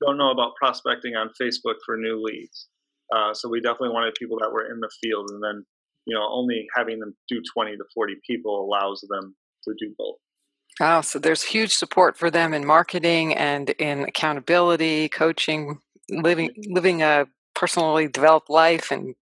don't 0.00 0.18
know 0.18 0.30
about 0.30 0.54
prospecting 0.56 1.14
on 1.14 1.30
Facebook 1.40 1.76
for 1.84 1.96
new 1.96 2.22
leads. 2.22 2.68
Uh, 3.14 3.34
so 3.34 3.48
we 3.48 3.60
definitely 3.60 3.90
wanted 3.90 4.14
people 4.14 4.38
that 4.40 4.52
were 4.52 4.70
in 4.70 4.80
the 4.80 4.90
field, 5.02 5.30
and 5.30 5.42
then 5.42 5.64
you 6.06 6.14
know 6.14 6.26
only 6.30 6.66
having 6.76 7.00
them 7.00 7.14
do 7.28 7.40
20 7.54 7.76
to 7.76 7.84
40 7.94 8.14
people 8.26 8.64
allows 8.64 9.04
them 9.08 9.34
to 9.64 9.74
do 9.78 9.92
both. 9.98 10.16
Oh, 10.80 11.02
so 11.02 11.18
there's 11.18 11.42
huge 11.42 11.74
support 11.74 12.16
for 12.16 12.30
them 12.30 12.54
in 12.54 12.66
marketing 12.66 13.34
and 13.34 13.68
in 13.70 14.04
accountability, 14.04 15.10
coaching, 15.10 15.78
living 16.08 16.50
living 16.68 17.02
a 17.02 17.26
personally 17.54 18.08
developed 18.08 18.48
life 18.48 18.90
and 18.90 19.14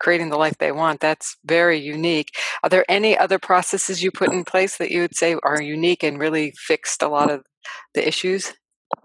creating 0.00 0.30
the 0.30 0.36
life 0.36 0.58
they 0.58 0.72
want. 0.72 1.00
That's 1.00 1.36
very 1.44 1.78
unique. 1.78 2.30
Are 2.62 2.68
there 2.68 2.84
any 2.88 3.16
other 3.16 3.38
processes 3.38 4.02
you 4.02 4.10
put 4.10 4.32
in 4.32 4.44
place 4.44 4.76
that 4.78 4.90
you 4.90 5.02
would 5.02 5.16
say 5.16 5.36
are 5.44 5.62
unique 5.62 6.02
and 6.02 6.18
really 6.18 6.52
fixed 6.56 7.02
a 7.02 7.08
lot 7.08 7.30
of 7.30 7.44
the 7.94 8.06
issues? 8.06 8.52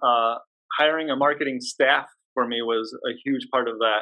Uh, 0.02 0.36
hiring 0.80 1.10
a 1.12 1.16
marketing 1.16 1.60
staff 1.62 2.08
for 2.34 2.48
me 2.48 2.62
was 2.62 2.96
a 3.06 3.14
huge 3.24 3.48
part 3.52 3.68
of 3.68 3.78
that. 3.80 4.02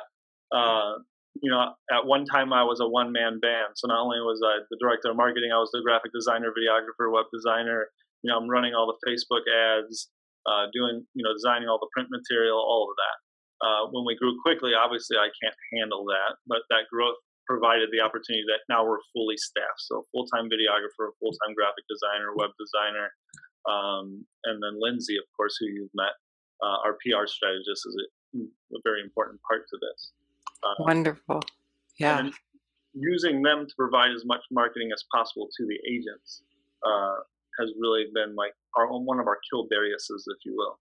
Uh, 0.55 0.93
you 1.41 1.51
know, 1.51 1.73
at 1.91 2.05
one 2.05 2.25
time 2.25 2.53
I 2.53 2.63
was 2.63 2.79
a 2.79 2.87
one 2.87 3.11
man 3.11 3.39
band. 3.39 3.75
So 3.75 3.87
not 3.87 4.01
only 4.01 4.19
was 4.19 4.41
I 4.43 4.63
the 4.69 4.77
director 4.79 5.11
of 5.11 5.17
marketing, 5.17 5.51
I 5.53 5.59
was 5.59 5.71
the 5.71 5.81
graphic 5.81 6.11
designer, 6.13 6.53
videographer, 6.53 7.11
web 7.11 7.25
designer. 7.33 7.87
You 8.23 8.31
know, 8.31 8.37
I'm 8.37 8.49
running 8.49 8.73
all 8.73 8.89
the 8.89 8.99
Facebook 9.05 9.45
ads, 9.45 10.09
uh, 10.45 10.71
doing, 10.73 11.05
you 11.13 11.23
know, 11.23 11.33
designing 11.33 11.69
all 11.69 11.77
the 11.77 11.91
print 11.93 12.09
material, 12.09 12.57
all 12.57 12.89
of 12.89 12.95
that. 12.97 13.17
Uh, 13.57 13.83
when 13.89 14.05
we 14.05 14.15
grew 14.15 14.37
quickly, 14.41 14.73
obviously 14.77 15.17
I 15.17 15.29
can't 15.41 15.57
handle 15.73 16.05
that, 16.05 16.37
but 16.45 16.61
that 16.69 16.85
growth 16.93 17.17
provided 17.49 17.89
the 17.89 18.03
opportunity 18.03 18.43
that 18.45 18.61
now 18.69 18.85
we're 18.85 19.01
fully 19.15 19.39
staffed. 19.39 19.81
So 19.87 20.05
full 20.11 20.27
time 20.29 20.51
videographer, 20.51 21.15
full 21.17 21.33
time 21.41 21.55
graphic 21.55 21.87
designer, 21.89 22.35
web 22.35 22.51
designer, 22.59 23.09
um, 23.67 24.23
and 24.45 24.63
then 24.63 24.79
Lindsay, 24.79 25.17
of 25.17 25.25
course, 25.35 25.57
who 25.59 25.67
you've 25.67 25.93
met, 25.95 26.15
uh, 26.63 26.87
our 26.87 26.95
PR 27.03 27.25
strategist, 27.27 27.83
is 27.83 27.95
a, 27.97 28.39
a, 28.75 28.79
very 28.83 29.01
important 29.03 29.39
part 29.43 29.67
to 29.67 29.77
this. 29.81 30.11
Uh, 30.63 30.83
Wonderful. 30.83 31.41
Yeah. 31.99 32.29
using 32.93 33.41
them 33.41 33.65
to 33.67 33.73
provide 33.75 34.11
as 34.11 34.23
much 34.25 34.41
marketing 34.51 34.89
as 34.93 35.03
possible 35.13 35.49
to 35.57 35.65
the 35.65 35.77
agents 35.89 36.43
uh, 36.85 37.15
has 37.59 37.69
really 37.79 38.05
been 38.13 38.35
like 38.35 38.53
our 38.77 38.87
one 38.87 39.19
of 39.19 39.27
our 39.27 39.39
Kildariuses, 39.51 40.23
if 40.27 40.45
you 40.45 40.55
will. 40.55 40.79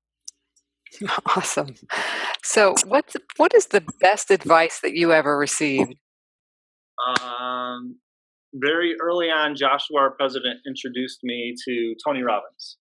Awesome. 1.36 1.74
So, 2.44 2.74
what's 2.86 3.16
what 3.36 3.52
is 3.54 3.66
the 3.66 3.82
best 4.00 4.30
advice 4.30 4.80
that 4.80 4.94
you 4.94 5.12
ever 5.12 5.36
received? 5.36 5.94
Um, 7.20 7.96
very 8.54 8.94
early 9.02 9.26
on, 9.26 9.56
Joshua, 9.56 9.98
our 9.98 10.10
president, 10.12 10.60
introduced 10.66 11.20
me 11.22 11.54
to 11.66 11.94
Tony 12.04 12.22
Robbins. 12.22 12.78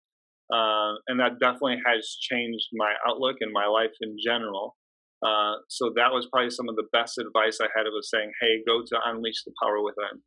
Uh, 0.53 0.93
and 1.07 1.19
that 1.19 1.39
definitely 1.39 1.81
has 1.85 2.15
changed 2.21 2.67
my 2.73 2.93
outlook 3.07 3.37
and 3.41 3.51
my 3.51 3.65
life 3.65 3.91
in 4.01 4.15
general. 4.23 4.77
Uh, 5.23 5.55
so 5.69 5.91
that 5.95 6.11
was 6.11 6.27
probably 6.31 6.51
some 6.51 6.69
of 6.69 6.75
the 6.75 6.87
best 6.91 7.17
advice 7.17 7.59
I 7.61 7.67
had. 7.75 7.85
It 7.85 7.93
was 7.93 8.09
saying, 8.09 8.31
"Hey, 8.41 8.63
go 8.67 8.83
to 8.85 8.95
unleash 9.05 9.43
the 9.43 9.53
power 9.61 9.81
within." 9.81 10.21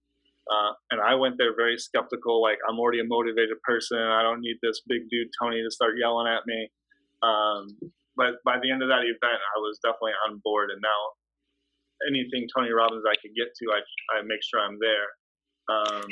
Uh, 0.49 0.73
and 0.90 1.00
I 1.00 1.14
went 1.14 1.37
there 1.37 1.54
very 1.54 1.76
skeptical, 1.76 2.40
like 2.40 2.57
I'm 2.68 2.78
already 2.78 3.00
a 3.00 3.04
motivated 3.04 3.61
person. 3.62 3.99
I 3.99 4.23
don't 4.23 4.40
need 4.40 4.57
this 4.62 4.80
big 4.88 5.09
dude 5.11 5.28
Tony 5.40 5.62
to 5.62 5.71
start 5.71 6.00
yelling 6.00 6.26
at 6.26 6.47
me. 6.47 6.71
Um, 7.23 7.68
but 8.16 8.40
by 8.45 8.57
the 8.62 8.71
end 8.71 8.83
of 8.83 8.88
that 8.88 9.04
event, 9.04 9.40
I 9.45 9.59
was 9.61 9.78
definitely 9.85 10.16
on 10.26 10.40
board. 10.42 10.71
And 10.71 10.80
now 10.80 11.00
anything 12.09 12.49
Tony 12.57 12.73
Robbins 12.73 13.04
I 13.07 13.14
could 13.21 13.37
get 13.37 13.52
to, 13.54 13.64
I, 13.73 13.80
I 14.18 14.23
make 14.25 14.40
sure 14.42 14.61
I'm 14.61 14.78
there. 14.80 15.09
Um, 15.68 16.09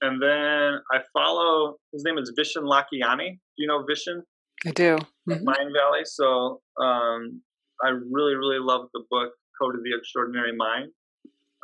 and 0.00 0.22
then 0.22 0.80
I 0.92 1.00
follow, 1.12 1.76
his 1.92 2.04
name 2.04 2.18
is 2.18 2.32
Vishen 2.38 2.64
Lakhiani. 2.64 3.36
Do 3.36 3.58
you 3.58 3.68
know 3.68 3.84
Vishen? 3.84 4.22
I 4.66 4.70
do. 4.70 4.98
Mm-hmm. 5.28 5.46
Mindvalley. 5.46 6.04
So 6.04 6.60
um, 6.80 7.40
I 7.82 7.88
really, 7.88 8.34
really 8.34 8.58
love 8.58 8.88
the 8.94 9.04
book 9.10 9.32
Code 9.60 9.74
of 9.74 9.82
the 9.82 9.96
Extraordinary 9.96 10.54
Mind. 10.56 10.90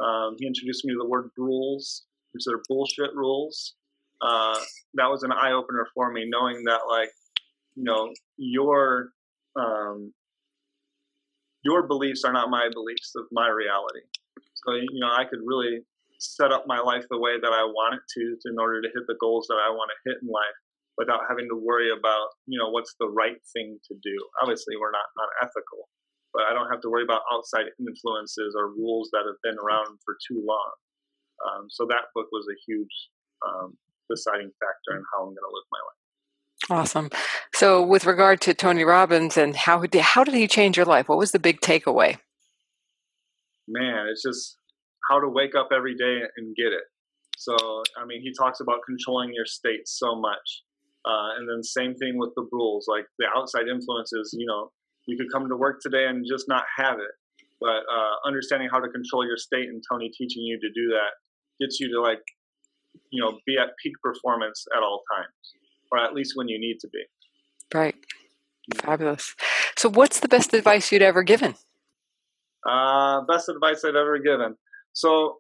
Um, 0.03 0.37
he 0.39 0.47
introduced 0.47 0.85
me 0.85 0.93
to 0.95 0.99
the 0.99 1.09
word 1.09 1.31
brules, 1.37 2.07
which 2.33 2.45
are 2.49 2.63
bullshit 2.69 3.15
rules. 3.15 3.75
Uh, 4.23 4.59
that 4.95 5.07
was 5.07 5.23
an 5.23 5.33
eye 5.33 5.53
opener 5.53 5.87
for 5.95 6.13
me, 6.13 6.27
knowing 6.29 6.65
that, 6.65 6.81
like, 6.89 7.11
you 7.75 7.85
know, 7.85 8.13
your 8.37 9.11
um, 9.57 10.13
your 11.63 11.87
beliefs 11.87 12.25
are 12.25 12.33
not 12.33 12.51
my 12.51 12.69
beliefs 12.73 13.13
of 13.17 13.25
my 13.33 13.49
reality. 13.49 14.01
So, 14.55 14.75
you 14.75 15.01
know, 15.01 15.09
I 15.09 15.25
could 15.25 15.41
really 15.45 15.81
set 16.19 16.53
up 16.53 16.65
my 16.67 16.81
life 16.81 17.05
the 17.11 17.19
way 17.19 17.39
that 17.41 17.53
I 17.53 17.65
want 17.65 17.95
it 17.95 18.01
to, 18.15 18.51
in 18.51 18.59
order 18.59 18.81
to 18.83 18.89
hit 18.89 19.05
the 19.07 19.17
goals 19.21 19.47
that 19.49 19.57
I 19.57 19.71
want 19.71 19.91
to 19.91 20.11
hit 20.11 20.19
in 20.23 20.29
life 20.29 20.59
without 21.01 21.25
having 21.25 21.49
to 21.49 21.57
worry 21.57 21.89
about, 21.89 22.37
you 22.45 22.61
know, 22.61 22.69
what's 22.69 22.93
the 23.01 23.09
right 23.09 23.41
thing 23.57 23.81
to 23.89 23.97
do. 24.05 24.17
Obviously, 24.45 24.77
we're 24.77 24.93
not 24.93 25.09
unethical, 25.17 25.89
but 26.37 26.45
I 26.45 26.53
don't 26.53 26.69
have 26.69 26.85
to 26.85 26.93
worry 26.93 27.09
about 27.09 27.25
outside 27.33 27.73
influences 27.81 28.53
or 28.53 28.69
rules 28.77 29.09
that 29.17 29.25
have 29.25 29.41
been 29.41 29.57
around 29.57 29.97
for 30.05 30.21
too 30.29 30.45
long. 30.45 30.73
Um, 31.41 31.73
so 31.73 31.89
that 31.89 32.13
book 32.13 32.29
was 32.31 32.45
a 32.53 32.57
huge 32.69 32.93
um, 33.41 33.81
deciding 34.13 34.53
factor 34.61 34.93
in 34.93 35.03
how 35.09 35.25
I'm 35.25 35.33
going 35.33 35.41
to 35.41 35.55
live 35.57 35.69
my 35.73 35.81
life. 35.89 36.01
Awesome. 36.69 37.09
So, 37.55 37.83
with 37.83 38.05
regard 38.05 38.43
to 38.43 38.53
Tony 38.53 38.85
Robbins 38.85 39.39
and 39.39 39.57
how 39.57 39.81
did, 39.81 40.03
how 40.03 40.23
did 40.23 40.35
he 40.35 40.47
change 40.47 40.77
your 40.77 40.85
life? 40.85 41.09
What 41.09 41.17
was 41.17 41.33
the 41.33 41.39
big 41.39 41.63
takeaway? 41.63 42.19
Man, 43.67 44.07
it's 44.13 44.23
just 44.23 44.59
how 45.11 45.19
to 45.19 45.29
wake 45.29 45.55
up 45.57 45.71
every 45.75 45.97
day 45.97 46.21
and 46.37 46.55
get 46.55 46.75
it. 46.75 46.85
So, 47.39 47.57
I 47.97 48.05
mean, 48.05 48.21
he 48.21 48.35
talks 48.39 48.61
about 48.61 48.81
controlling 48.85 49.33
your 49.33 49.47
state 49.47 49.89
so 49.89 50.15
much. 50.15 50.63
Uh, 51.05 51.39
and 51.39 51.49
then, 51.49 51.63
same 51.63 51.95
thing 51.95 52.19
with 52.19 52.31
the 52.37 52.47
rules, 52.53 52.87
like 52.89 53.07
the 53.19 53.27
outside 53.35 53.69
influences. 53.69 54.35
You 54.37 54.47
know, 54.47 54.71
you 55.07 55.17
could 55.17 55.33
come 55.33 55.49
to 55.49 55.57
work 55.57 55.81
today 55.81 56.07
and 56.07 56.25
just 56.29 56.47
not 56.49 56.65
have 56.77 56.99
it. 56.99 57.15
But 57.61 57.85
uh, 57.93 58.27
understanding 58.27 58.69
how 58.71 58.81
to 58.81 58.89
control 58.89 59.27
your 59.27 59.37
state 59.37 59.69
and 59.69 59.83
Tony 59.91 60.11
teaching 60.17 60.43
you 60.43 60.59
to 60.61 60.69
do 60.69 60.89
that 60.89 61.13
gets 61.61 61.79
you 61.81 61.89
to, 61.93 62.01
like, 62.01 62.23
you 63.11 63.23
know, 63.23 63.39
be 63.47 63.57
at 63.59 63.69
peak 63.83 63.93
performance 64.03 64.67
at 64.77 64.83
all 64.83 65.03
times 65.15 65.55
or 65.91 65.99
at 65.99 66.15
least 66.15 66.33
when 66.35 66.49
you 66.49 66.59
need 66.59 66.79
to 66.81 66.89
be. 66.89 67.03
Right. 67.75 67.95
Fabulous. 68.75 69.35
So, 69.77 69.89
what's 69.89 70.21
the 70.21 70.29
best 70.29 70.55
advice 70.55 70.93
you'd 70.93 71.03
ever 71.03 71.23
given? 71.23 71.55
Uh, 72.69 73.23
best 73.23 73.49
advice 73.49 73.85
I've 73.85 73.97
ever 73.97 74.19
given. 74.19 74.57
So, 74.93 75.39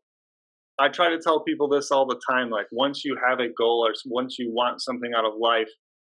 I 0.80 0.88
try 0.88 1.10
to 1.10 1.18
tell 1.18 1.44
people 1.44 1.68
this 1.68 1.90
all 1.90 2.06
the 2.06 2.20
time. 2.30 2.50
Like, 2.50 2.66
once 2.72 3.04
you 3.04 3.16
have 3.28 3.38
a 3.38 3.49
goal 3.56 3.87
or 3.87 3.92
once 4.06 4.37
you 4.38 4.50
want 4.52 4.80
something 4.80 5.12
out 5.16 5.25
of 5.25 5.34
life, 5.38 5.68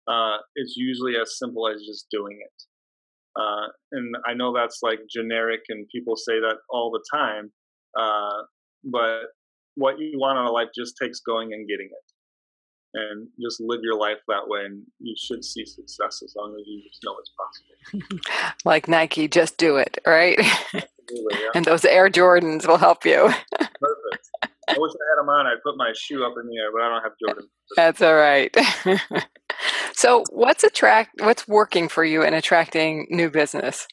uh, 0.08 0.38
it's 0.56 0.76
usually 0.76 1.14
as 1.22 1.38
simple 1.38 1.68
as 1.68 1.82
just 1.82 2.08
doing 2.10 2.40
it. 2.42 2.64
Uh, 3.40 3.68
and 3.92 4.16
I 4.28 4.34
know 4.34 4.54
that's 4.54 4.80
like 4.82 5.00
generic, 5.10 5.62
and 5.70 5.88
people 5.94 6.16
say 6.16 6.40
that 6.40 6.56
all 6.70 6.92
the 6.92 7.04
time. 7.16 7.52
Uh, 7.98 8.44
but 8.84 9.28
what 9.76 10.00
you 10.00 10.18
want 10.18 10.40
out 10.40 10.48
of 10.48 10.54
life 10.54 10.70
just 10.76 10.96
takes 11.02 11.20
going 11.20 11.54
and 11.54 11.68
getting 11.68 11.88
it 11.88 12.12
and 12.96 13.28
just 13.42 13.60
live 13.60 13.82
your 13.84 13.98
life 13.98 14.18
that 14.28 14.48
way 14.48 14.62
and 14.66 14.82
you 15.00 15.14
should 15.18 15.44
see 15.44 15.66
success 15.66 16.22
as 16.24 16.34
long 16.36 16.56
as 16.58 16.66
you 16.66 16.82
just 16.88 17.04
know 17.04 17.16
it's 17.20 17.32
possible 18.02 18.22
like 18.66 18.88
nike 18.88 19.28
just 19.28 19.58
do 19.58 19.76
it 19.76 20.00
right 20.08 20.40
yeah. 20.74 20.82
and 21.56 21.66
those 21.66 21.84
air 21.84 22.10
jordans 22.10 22.66
will 22.66 22.78
help 22.78 23.06
you 23.06 23.30
perfect 23.60 24.30
i 24.70 24.76
wish 24.78 24.92
i 24.92 25.06
had 25.12 25.22
them 25.22 25.30
on 25.30 25.48
i'd 25.48 25.64
put 25.64 25.78
my 25.78 25.92
shoe 25.96 26.24
up 26.24 26.34
in 26.42 26.48
the 26.48 26.58
air 26.58 26.72
but 26.74 26.82
i 26.82 26.90
don't 26.90 27.04
have 27.04 27.14
jordan 27.22 27.48
that's 27.76 28.02
all 28.02 28.16
right 28.16 28.56
so 29.94 30.24
what's 30.32 30.64
attract 30.64 31.22
what's 31.22 31.48
working 31.48 31.88
for 31.88 32.04
you 32.04 32.24
in 32.24 32.34
attracting 32.34 33.08
new 33.10 33.30
business 33.30 33.88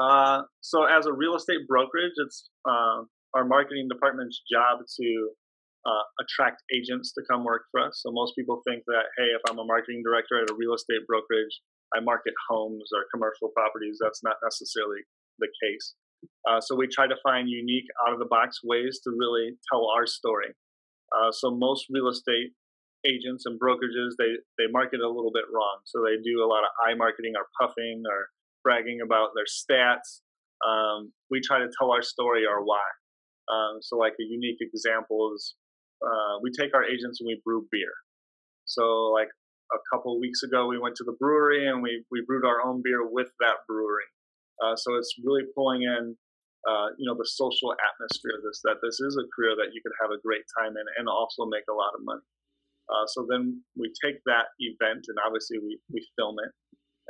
uh, 0.00 0.42
so 0.60 0.84
as 0.84 1.06
a 1.06 1.12
real 1.12 1.34
estate 1.34 1.66
brokerage 1.66 2.12
it's 2.16 2.50
uh, 2.68 3.02
our 3.34 3.44
marketing 3.44 3.88
department's 3.88 4.42
job 4.50 4.80
to 5.00 5.30
uh, 5.86 6.04
attract 6.18 6.62
agents 6.74 7.12
to 7.14 7.22
come 7.30 7.44
work 7.44 7.62
for 7.70 7.80
us. 7.80 8.02
So 8.02 8.10
most 8.10 8.34
people 8.34 8.60
think 8.66 8.82
that, 8.90 9.06
hey, 9.16 9.30
if 9.30 9.42
I'm 9.48 9.58
a 9.58 9.64
marketing 9.64 10.02
director 10.02 10.42
at 10.42 10.50
a 10.50 10.54
real 10.58 10.74
estate 10.74 11.06
brokerage, 11.06 11.54
I 11.94 12.00
market 12.00 12.34
homes 12.50 12.90
or 12.90 13.06
commercial 13.14 13.54
properties. 13.54 13.98
That's 14.02 14.22
not 14.26 14.34
necessarily 14.42 15.06
the 15.38 15.46
case. 15.62 15.94
Uh, 16.48 16.60
so 16.60 16.76
we 16.76 16.86
try 16.86 17.06
to 17.06 17.16
find 17.22 17.48
unique, 17.48 17.86
out 18.06 18.12
of 18.12 18.18
the 18.18 18.26
box 18.26 18.60
ways 18.62 19.00
to 19.04 19.10
really 19.10 19.50
tell 19.70 19.88
our 19.96 20.06
story. 20.06 20.54
Uh, 21.14 21.30
so 21.30 21.50
most 21.50 21.86
real 21.90 22.08
estate 22.08 22.52
agents 23.06 23.46
and 23.46 23.58
brokerages 23.60 24.18
they 24.18 24.34
they 24.58 24.66
market 24.70 25.00
a 25.00 25.08
little 25.08 25.30
bit 25.32 25.44
wrong. 25.52 25.78
So 25.84 26.02
they 26.02 26.16
do 26.22 26.42
a 26.42 26.48
lot 26.48 26.64
of 26.64 26.70
I 26.86 26.94
marketing 26.94 27.34
or 27.36 27.46
puffing 27.58 28.02
or 28.08 28.28
bragging 28.64 29.00
about 29.04 29.30
their 29.34 29.46
stats. 29.46 30.22
Um, 30.66 31.12
we 31.30 31.40
try 31.40 31.58
to 31.58 31.70
tell 31.78 31.92
our 31.92 32.02
story 32.02 32.44
or 32.46 32.64
why. 32.64 32.82
Um, 33.52 33.78
so 33.80 33.96
like 33.96 34.14
a 34.18 34.24
unique 34.24 34.58
example 34.60 35.32
is 35.36 35.54
uh, 36.02 36.38
we 36.42 36.50
take 36.50 36.74
our 36.74 36.84
agents 36.84 37.20
and 37.20 37.28
we 37.28 37.40
brew 37.44 37.66
beer. 37.70 37.92
So 38.64 39.12
like 39.14 39.28
a 39.72 39.78
couple 39.92 40.18
weeks 40.18 40.42
ago, 40.42 40.66
we 40.66 40.78
went 40.78 40.96
to 40.96 41.04
the 41.04 41.16
brewery 41.18 41.68
and 41.68 41.82
we 41.82 42.04
we 42.10 42.22
brewed 42.26 42.44
our 42.44 42.66
own 42.66 42.82
beer 42.82 43.06
with 43.06 43.28
that 43.40 43.62
brewery. 43.68 44.10
Uh, 44.62 44.76
so 44.76 44.96
it's 44.96 45.14
really 45.22 45.44
pulling 45.54 45.82
in, 45.82 46.16
uh, 46.68 46.88
you 46.98 47.04
know, 47.04 47.16
the 47.16 47.28
social 47.28 47.72
atmosphere 47.76 48.38
of 48.38 48.42
this. 48.42 48.60
That 48.64 48.80
this 48.82 49.00
is 49.00 49.16
a 49.20 49.26
career 49.34 49.54
that 49.56 49.72
you 49.72 49.80
could 49.84 49.96
have 50.00 50.10
a 50.10 50.20
great 50.20 50.44
time 50.58 50.74
in 50.76 50.86
and 50.98 51.08
also 51.08 51.44
make 51.46 51.68
a 51.68 51.76
lot 51.76 51.92
of 51.94 52.04
money. 52.04 52.24
Uh, 52.88 53.04
so 53.10 53.26
then 53.28 53.60
we 53.74 53.90
take 53.98 54.22
that 54.24 54.54
event 54.62 55.10
and 55.10 55.18
obviously 55.26 55.58
we 55.58 55.78
we 55.92 56.00
film 56.16 56.36
it, 56.40 56.52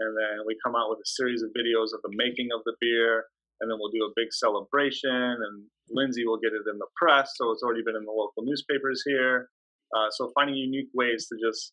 and 0.01 0.11
then 0.17 0.47
we 0.47 0.57
come 0.65 0.75
out 0.75 0.89
with 0.89 0.99
a 0.99 1.11
series 1.19 1.43
of 1.43 1.51
videos 1.53 1.93
of 1.93 2.01
the 2.03 2.15
making 2.17 2.49
of 2.51 2.65
the 2.65 2.75
beer, 2.81 3.29
and 3.61 3.71
then 3.71 3.79
we'll 3.81 3.91
do 3.91 4.05
a 4.05 4.13
big 4.17 4.33
celebration 4.33 5.11
and 5.11 5.65
lindsay 5.91 6.27
will 6.27 6.39
get 6.39 6.53
it 6.53 6.63
in 6.71 6.79
the 6.79 6.87
press 6.97 7.33
so 7.37 7.51
it's 7.51 7.63
already 7.63 7.83
been 7.85 7.97
in 7.97 8.05
the 8.05 8.11
local 8.11 8.43
newspapers 8.43 9.03
here 9.07 9.49
uh, 9.97 10.09
so 10.11 10.31
finding 10.35 10.57
unique 10.57 10.89
ways 10.95 11.27
to 11.29 11.37
just 11.43 11.73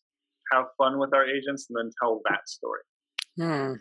have 0.52 0.66
fun 0.78 0.98
with 0.98 1.12
our 1.14 1.26
agents 1.26 1.66
and 1.68 1.76
then 1.76 1.90
tell 2.00 2.20
that 2.28 2.48
story 2.48 2.80
hmm. 3.36 3.74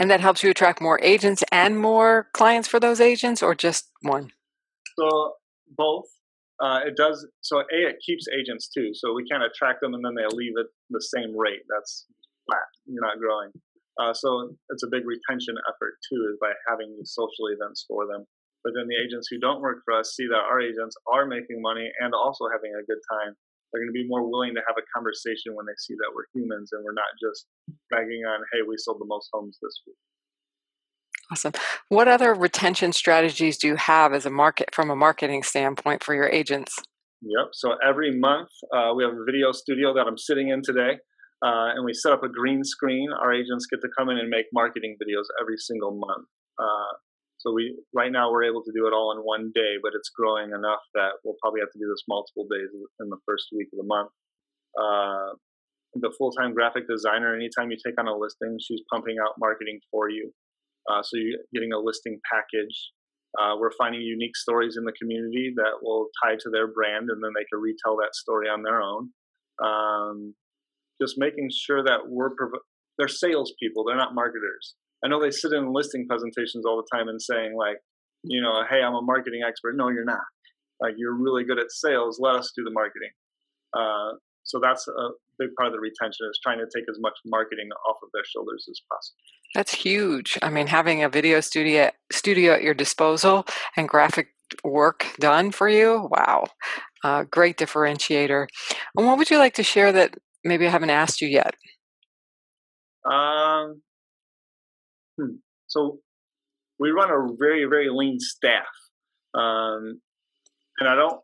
And 0.00 0.10
that 0.10 0.20
helps 0.20 0.42
you 0.42 0.50
attract 0.50 0.80
more 0.80 0.98
agents 1.02 1.44
and 1.52 1.78
more 1.78 2.28
clients 2.32 2.66
for 2.66 2.80
those 2.80 3.00
agents 3.00 3.42
or 3.42 3.54
just 3.54 3.88
one 4.02 4.32
so 4.98 5.34
both 5.76 6.06
uh, 6.60 6.80
it 6.84 6.96
does 6.96 7.26
so 7.40 7.60
a 7.60 7.64
it 7.70 7.96
keeps 8.04 8.26
agents 8.36 8.68
too 8.68 8.90
so 8.92 9.14
we 9.14 9.24
can't 9.24 9.44
attract 9.44 9.80
them 9.80 9.94
and 9.94 10.04
then 10.04 10.14
they 10.16 10.26
leave 10.34 10.54
at 10.58 10.66
the 10.90 11.00
same 11.00 11.36
rate 11.36 11.62
that's 11.68 12.06
flat 12.46 12.66
you're 12.86 13.06
not 13.06 13.18
growing 13.18 13.52
uh, 14.00 14.14
so 14.14 14.56
it's 14.70 14.82
a 14.82 14.88
big 14.88 15.04
retention 15.04 15.56
effort 15.68 16.00
too, 16.08 16.24
is 16.32 16.38
by 16.40 16.52
having 16.68 16.96
these 16.96 17.12
social 17.12 17.52
events 17.52 17.84
for 17.84 18.06
them. 18.06 18.24
But 18.64 18.72
then 18.76 18.88
the 18.88 18.96
agents 18.96 19.28
who 19.28 19.38
don't 19.38 19.60
work 19.60 19.84
for 19.84 19.92
us 19.92 20.16
see 20.16 20.26
that 20.28 20.46
our 20.48 20.60
agents 20.60 20.96
are 21.04 21.26
making 21.26 21.60
money 21.60 21.90
and 22.00 22.14
also 22.14 22.48
having 22.48 22.72
a 22.72 22.84
good 22.84 23.00
time. 23.12 23.36
They're 23.72 23.82
going 23.82 23.92
to 23.92 23.96
be 23.96 24.06
more 24.08 24.28
willing 24.28 24.54
to 24.54 24.62
have 24.66 24.76
a 24.76 24.86
conversation 24.94 25.54
when 25.54 25.66
they 25.66 25.78
see 25.78 25.94
that 25.94 26.10
we're 26.14 26.26
humans 26.34 26.70
and 26.72 26.84
we're 26.84 26.96
not 26.96 27.12
just 27.22 27.46
bragging 27.88 28.22
on, 28.26 28.42
hey, 28.52 28.66
we 28.66 28.74
sold 28.78 28.98
the 29.00 29.06
most 29.06 29.28
homes 29.32 29.58
this 29.62 29.74
week. 29.86 29.96
Awesome. 31.30 31.52
What 31.88 32.08
other 32.08 32.34
retention 32.34 32.92
strategies 32.92 33.56
do 33.58 33.68
you 33.68 33.76
have 33.76 34.12
as 34.12 34.26
a 34.26 34.30
market 34.30 34.74
from 34.74 34.90
a 34.90 34.96
marketing 34.96 35.44
standpoint 35.44 36.02
for 36.02 36.14
your 36.14 36.28
agents? 36.28 36.74
Yep. 37.22 37.50
So 37.52 37.74
every 37.86 38.18
month 38.18 38.48
uh, 38.74 38.92
we 38.96 39.04
have 39.04 39.12
a 39.12 39.24
video 39.24 39.52
studio 39.52 39.94
that 39.94 40.06
I'm 40.08 40.18
sitting 40.18 40.48
in 40.48 40.62
today, 40.64 40.98
uh, 41.44 41.76
and 41.76 41.84
we 41.84 41.92
set 41.94 42.12
up 42.12 42.24
a 42.24 42.28
green 42.28 42.64
screen. 42.64 43.10
Our 43.12 43.32
agents 43.32 43.66
get 43.70 43.80
to 43.82 43.88
come 43.96 44.08
in 44.08 44.18
and 44.18 44.28
make 44.28 44.46
marketing 44.52 44.96
videos 45.00 45.26
every 45.40 45.58
single 45.58 45.92
month. 45.92 46.26
Uh, 46.58 46.92
so 47.40 47.52
we 47.52 47.72
right 47.94 48.12
now 48.12 48.30
we're 48.30 48.44
able 48.44 48.62
to 48.62 48.72
do 48.76 48.86
it 48.86 48.92
all 48.92 49.16
in 49.16 49.24
one 49.24 49.50
day, 49.54 49.80
but 49.82 49.92
it's 49.96 50.10
growing 50.12 50.52
enough 50.52 50.84
that 50.92 51.16
we'll 51.24 51.40
probably 51.40 51.60
have 51.60 51.72
to 51.72 51.80
do 51.80 51.88
this 51.88 52.04
multiple 52.06 52.44
days 52.52 52.68
in 53.00 53.08
the 53.08 53.16
first 53.24 53.48
week 53.56 53.68
of 53.72 53.80
the 53.80 53.88
month. 53.88 54.12
Uh, 54.76 55.32
the 55.94 56.12
full-time 56.18 56.52
graphic 56.52 56.86
designer, 56.86 57.34
anytime 57.34 57.70
you 57.70 57.78
take 57.80 57.98
on 57.98 58.06
a 58.06 58.14
listing, 58.14 58.58
she's 58.60 58.82
pumping 58.92 59.16
out 59.18 59.34
marketing 59.40 59.80
for 59.90 60.08
you. 60.08 60.30
Uh, 60.88 61.02
so 61.02 61.16
you're 61.16 61.40
getting 61.52 61.72
a 61.72 61.78
listing 61.78 62.20
package. 62.30 62.92
Uh, 63.40 63.56
we're 63.58 63.72
finding 63.78 64.02
unique 64.02 64.36
stories 64.36 64.76
in 64.76 64.84
the 64.84 64.92
community 65.00 65.52
that 65.56 65.80
will 65.82 66.08
tie 66.22 66.36
to 66.38 66.50
their 66.52 66.68
brand, 66.68 67.08
and 67.08 67.24
then 67.24 67.32
they 67.34 67.46
can 67.50 67.60
retell 67.60 67.96
that 67.96 68.14
story 68.14 68.48
on 68.48 68.62
their 68.62 68.82
own. 68.82 69.10
Um, 69.64 70.34
just 71.00 71.14
making 71.16 71.48
sure 71.50 71.82
that 71.82 72.06
we're 72.06 72.30
prov- 72.36 72.62
they're 72.98 73.08
salespeople, 73.08 73.84
they're 73.84 73.96
not 73.96 74.14
marketers. 74.14 74.76
I 75.04 75.08
know 75.08 75.20
they 75.20 75.30
sit 75.30 75.52
in 75.52 75.72
listing 75.72 76.06
presentations 76.08 76.64
all 76.66 76.76
the 76.76 76.96
time 76.96 77.08
and 77.08 77.20
saying 77.20 77.56
like, 77.56 77.78
you 78.22 78.40
know, 78.42 78.62
hey, 78.68 78.82
I'm 78.82 78.94
a 78.94 79.02
marketing 79.02 79.40
expert. 79.46 79.76
No, 79.76 79.88
you're 79.88 80.04
not. 80.04 80.20
Like 80.80 80.94
you're 80.96 81.14
really 81.14 81.44
good 81.44 81.58
at 81.58 81.70
sales. 81.70 82.18
Let 82.20 82.36
us 82.36 82.52
do 82.56 82.64
the 82.64 82.70
marketing. 82.70 83.10
Uh, 83.76 84.16
so 84.44 84.58
that's 84.62 84.86
a 84.88 85.08
big 85.38 85.50
part 85.56 85.68
of 85.68 85.74
the 85.74 85.80
retention 85.80 86.26
is 86.28 86.38
trying 86.42 86.58
to 86.58 86.64
take 86.74 86.84
as 86.90 86.98
much 87.00 87.14
marketing 87.24 87.68
off 87.88 87.96
of 88.02 88.08
their 88.12 88.24
shoulders 88.24 88.66
as 88.68 88.80
possible. 88.90 89.16
That's 89.54 89.74
huge. 89.74 90.38
I 90.42 90.50
mean, 90.50 90.66
having 90.66 91.02
a 91.02 91.08
video 91.08 91.40
studio 91.40 91.90
studio 92.10 92.54
at 92.54 92.62
your 92.62 92.74
disposal 92.74 93.46
and 93.76 93.88
graphic 93.88 94.28
work 94.64 95.06
done 95.18 95.52
for 95.52 95.68
you, 95.68 96.08
wow, 96.10 96.46
uh, 97.04 97.24
great 97.30 97.56
differentiator. 97.58 98.46
And 98.96 99.06
what 99.06 99.18
would 99.18 99.30
you 99.30 99.38
like 99.38 99.54
to 99.54 99.62
share 99.62 99.92
that 99.92 100.16
maybe 100.44 100.66
I 100.66 100.70
haven't 100.70 100.90
asked 100.90 101.20
you 101.20 101.28
yet? 101.28 101.54
Um. 103.10 103.82
So 105.66 105.98
we 106.78 106.90
run 106.90 107.10
a 107.10 107.34
very 107.38 107.64
very 107.64 107.88
lean 107.90 108.18
staff, 108.18 108.66
um, 109.34 110.00
and 110.80 110.88
I 110.88 110.94
don't. 110.94 111.20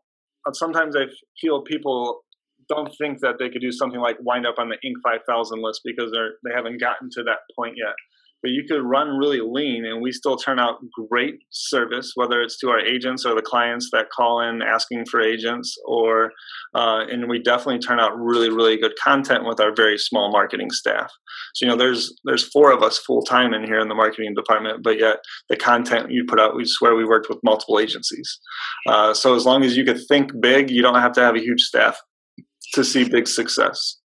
Sometimes 0.53 0.95
I 0.95 1.05
feel 1.41 1.61
people 1.61 2.21
don't 2.69 2.93
think 2.99 3.19
that 3.19 3.35
they 3.39 3.49
could 3.49 3.61
do 3.61 3.71
something 3.71 3.99
like 3.99 4.17
wind 4.21 4.45
up 4.45 4.55
on 4.59 4.69
the 4.69 4.75
Inc. 4.85 4.95
5000 5.03 5.61
list 5.61 5.81
because 5.83 6.11
they're 6.11 6.35
they 6.43 6.55
haven't 6.55 6.79
gotten 6.79 7.09
to 7.11 7.23
that 7.23 7.39
point 7.55 7.75
yet. 7.77 7.95
But 8.41 8.51
you 8.51 8.63
could 8.69 8.83
run 8.83 9.17
really 9.17 9.41
lean, 9.41 9.85
and 9.85 10.01
we 10.01 10.11
still 10.11 10.37
turn 10.37 10.59
out 10.59 10.77
great 11.09 11.39
service, 11.49 12.11
whether 12.15 12.41
it's 12.41 12.57
to 12.59 12.69
our 12.69 12.79
agents 12.79 13.25
or 13.25 13.33
the 13.33 13.41
clients 13.41 13.89
that 13.91 14.09
call 14.09 14.41
in 14.41 14.61
asking 14.61 15.05
for 15.09 15.21
agents, 15.21 15.75
or 15.85 16.31
uh, 16.75 17.05
and 17.09 17.27
we 17.29 17.39
definitely 17.39 17.79
turn 17.79 17.99
out 17.99 18.17
really, 18.17 18.49
really 18.49 18.77
good 18.77 18.93
content 19.03 19.45
with 19.45 19.59
our 19.59 19.73
very 19.75 19.97
small 19.97 20.31
marketing 20.31 20.69
staff. 20.71 21.11
So 21.55 21.65
you 21.65 21.71
know, 21.71 21.77
there's 21.77 22.15
there's 22.25 22.47
four 22.47 22.71
of 22.71 22.83
us 22.83 22.99
full 22.99 23.23
time 23.23 23.53
in 23.53 23.63
here 23.63 23.79
in 23.79 23.87
the 23.87 23.95
marketing 23.95 24.33
department, 24.35 24.83
but 24.83 24.99
yet 24.99 25.17
the 25.49 25.57
content 25.57 26.11
you 26.11 26.23
put 26.27 26.39
out, 26.39 26.55
we 26.55 26.65
swear 26.65 26.95
we 26.95 27.05
worked 27.05 27.29
with 27.29 27.39
multiple 27.43 27.79
agencies. 27.79 28.39
Uh, 28.87 29.13
so 29.13 29.35
as 29.35 29.45
long 29.45 29.63
as 29.63 29.75
you 29.75 29.83
could 29.83 29.99
think 30.07 30.31
big, 30.39 30.69
you 30.69 30.81
don't 30.81 31.01
have 31.01 31.13
to 31.13 31.21
have 31.21 31.35
a 31.35 31.41
huge 31.41 31.61
staff 31.61 31.97
to 32.73 32.83
see 32.83 33.07
big 33.07 33.27
success. 33.27 33.97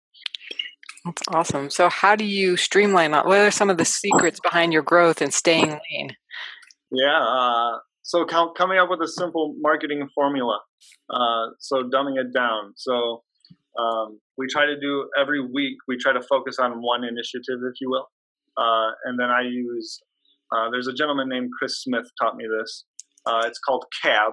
That's 1.05 1.23
awesome. 1.29 1.71
So, 1.71 1.89
how 1.89 2.15
do 2.15 2.25
you 2.25 2.57
streamline 2.57 3.11
that? 3.11 3.27
What 3.27 3.39
are 3.39 3.51
some 3.51 3.71
of 3.71 3.77
the 3.77 3.85
secrets 3.85 4.39
behind 4.41 4.73
your 4.73 4.83
growth 4.83 5.21
and 5.21 5.35
staying 5.35 5.71
lean? 5.71 6.17
Yeah. 6.93 7.21
Uh, 7.21 7.79
so, 8.03 8.25
com- 8.25 8.53
coming 8.57 8.79
up 8.79 8.89
with 8.89 9.01
a 9.01 9.09
simple 9.09 9.55
marketing 9.59 10.09
formula. 10.15 10.61
Uh, 11.11 11.47
so, 11.59 11.83
dumbing 11.83 12.19
it 12.19 12.33
down. 12.33 12.75
So, 12.77 13.25
um, 13.79 14.21
we 14.39 14.47
try 14.47 14.67
to 14.67 14.79
do 14.79 15.09
every 15.19 15.41
week, 15.41 15.79
we 15.89 15.97
try 15.97 16.13
to 16.13 16.23
focus 16.23 16.59
on 16.61 16.83
one 16.83 17.03
initiative, 17.05 17.59
if 17.69 17.81
you 17.81 17.91
will. 17.91 18.07
Uh, 18.57 18.91
and 19.05 19.19
then 19.19 19.31
I 19.31 19.43
use, 19.43 19.99
uh, 20.55 20.71
there's 20.71 20.87
a 20.87 20.93
gentleman 20.93 21.29
named 21.29 21.51
Chris 21.59 21.83
Smith 21.83 22.07
taught 22.21 22.37
me 22.37 22.45
this. 22.61 22.85
Uh, 23.27 23.43
it's 23.47 23.59
called 23.59 23.85
CAB. 24.03 24.33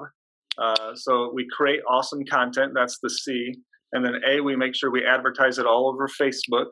Uh, 0.57 0.93
so, 0.93 1.31
we 1.33 1.47
create 1.51 1.79
awesome 1.89 2.25
content. 2.29 2.73
That's 2.75 2.99
the 3.01 3.09
C. 3.09 3.55
And 3.91 4.05
then 4.05 4.15
A, 4.27 4.41
we 4.41 4.55
make 4.55 4.75
sure 4.75 4.91
we 4.91 5.05
advertise 5.05 5.57
it 5.57 5.65
all 5.65 5.87
over 5.87 6.07
Facebook. 6.07 6.67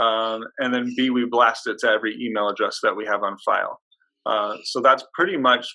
Um, 0.00 0.44
and 0.58 0.72
then 0.72 0.94
B, 0.96 1.10
we 1.10 1.26
blast 1.28 1.66
it 1.66 1.78
to 1.80 1.88
every 1.88 2.16
email 2.20 2.48
address 2.48 2.78
that 2.82 2.96
we 2.96 3.04
have 3.06 3.22
on 3.22 3.36
file. 3.44 3.80
Uh, 4.26 4.56
so 4.64 4.80
that's 4.80 5.04
pretty 5.14 5.36
much 5.36 5.66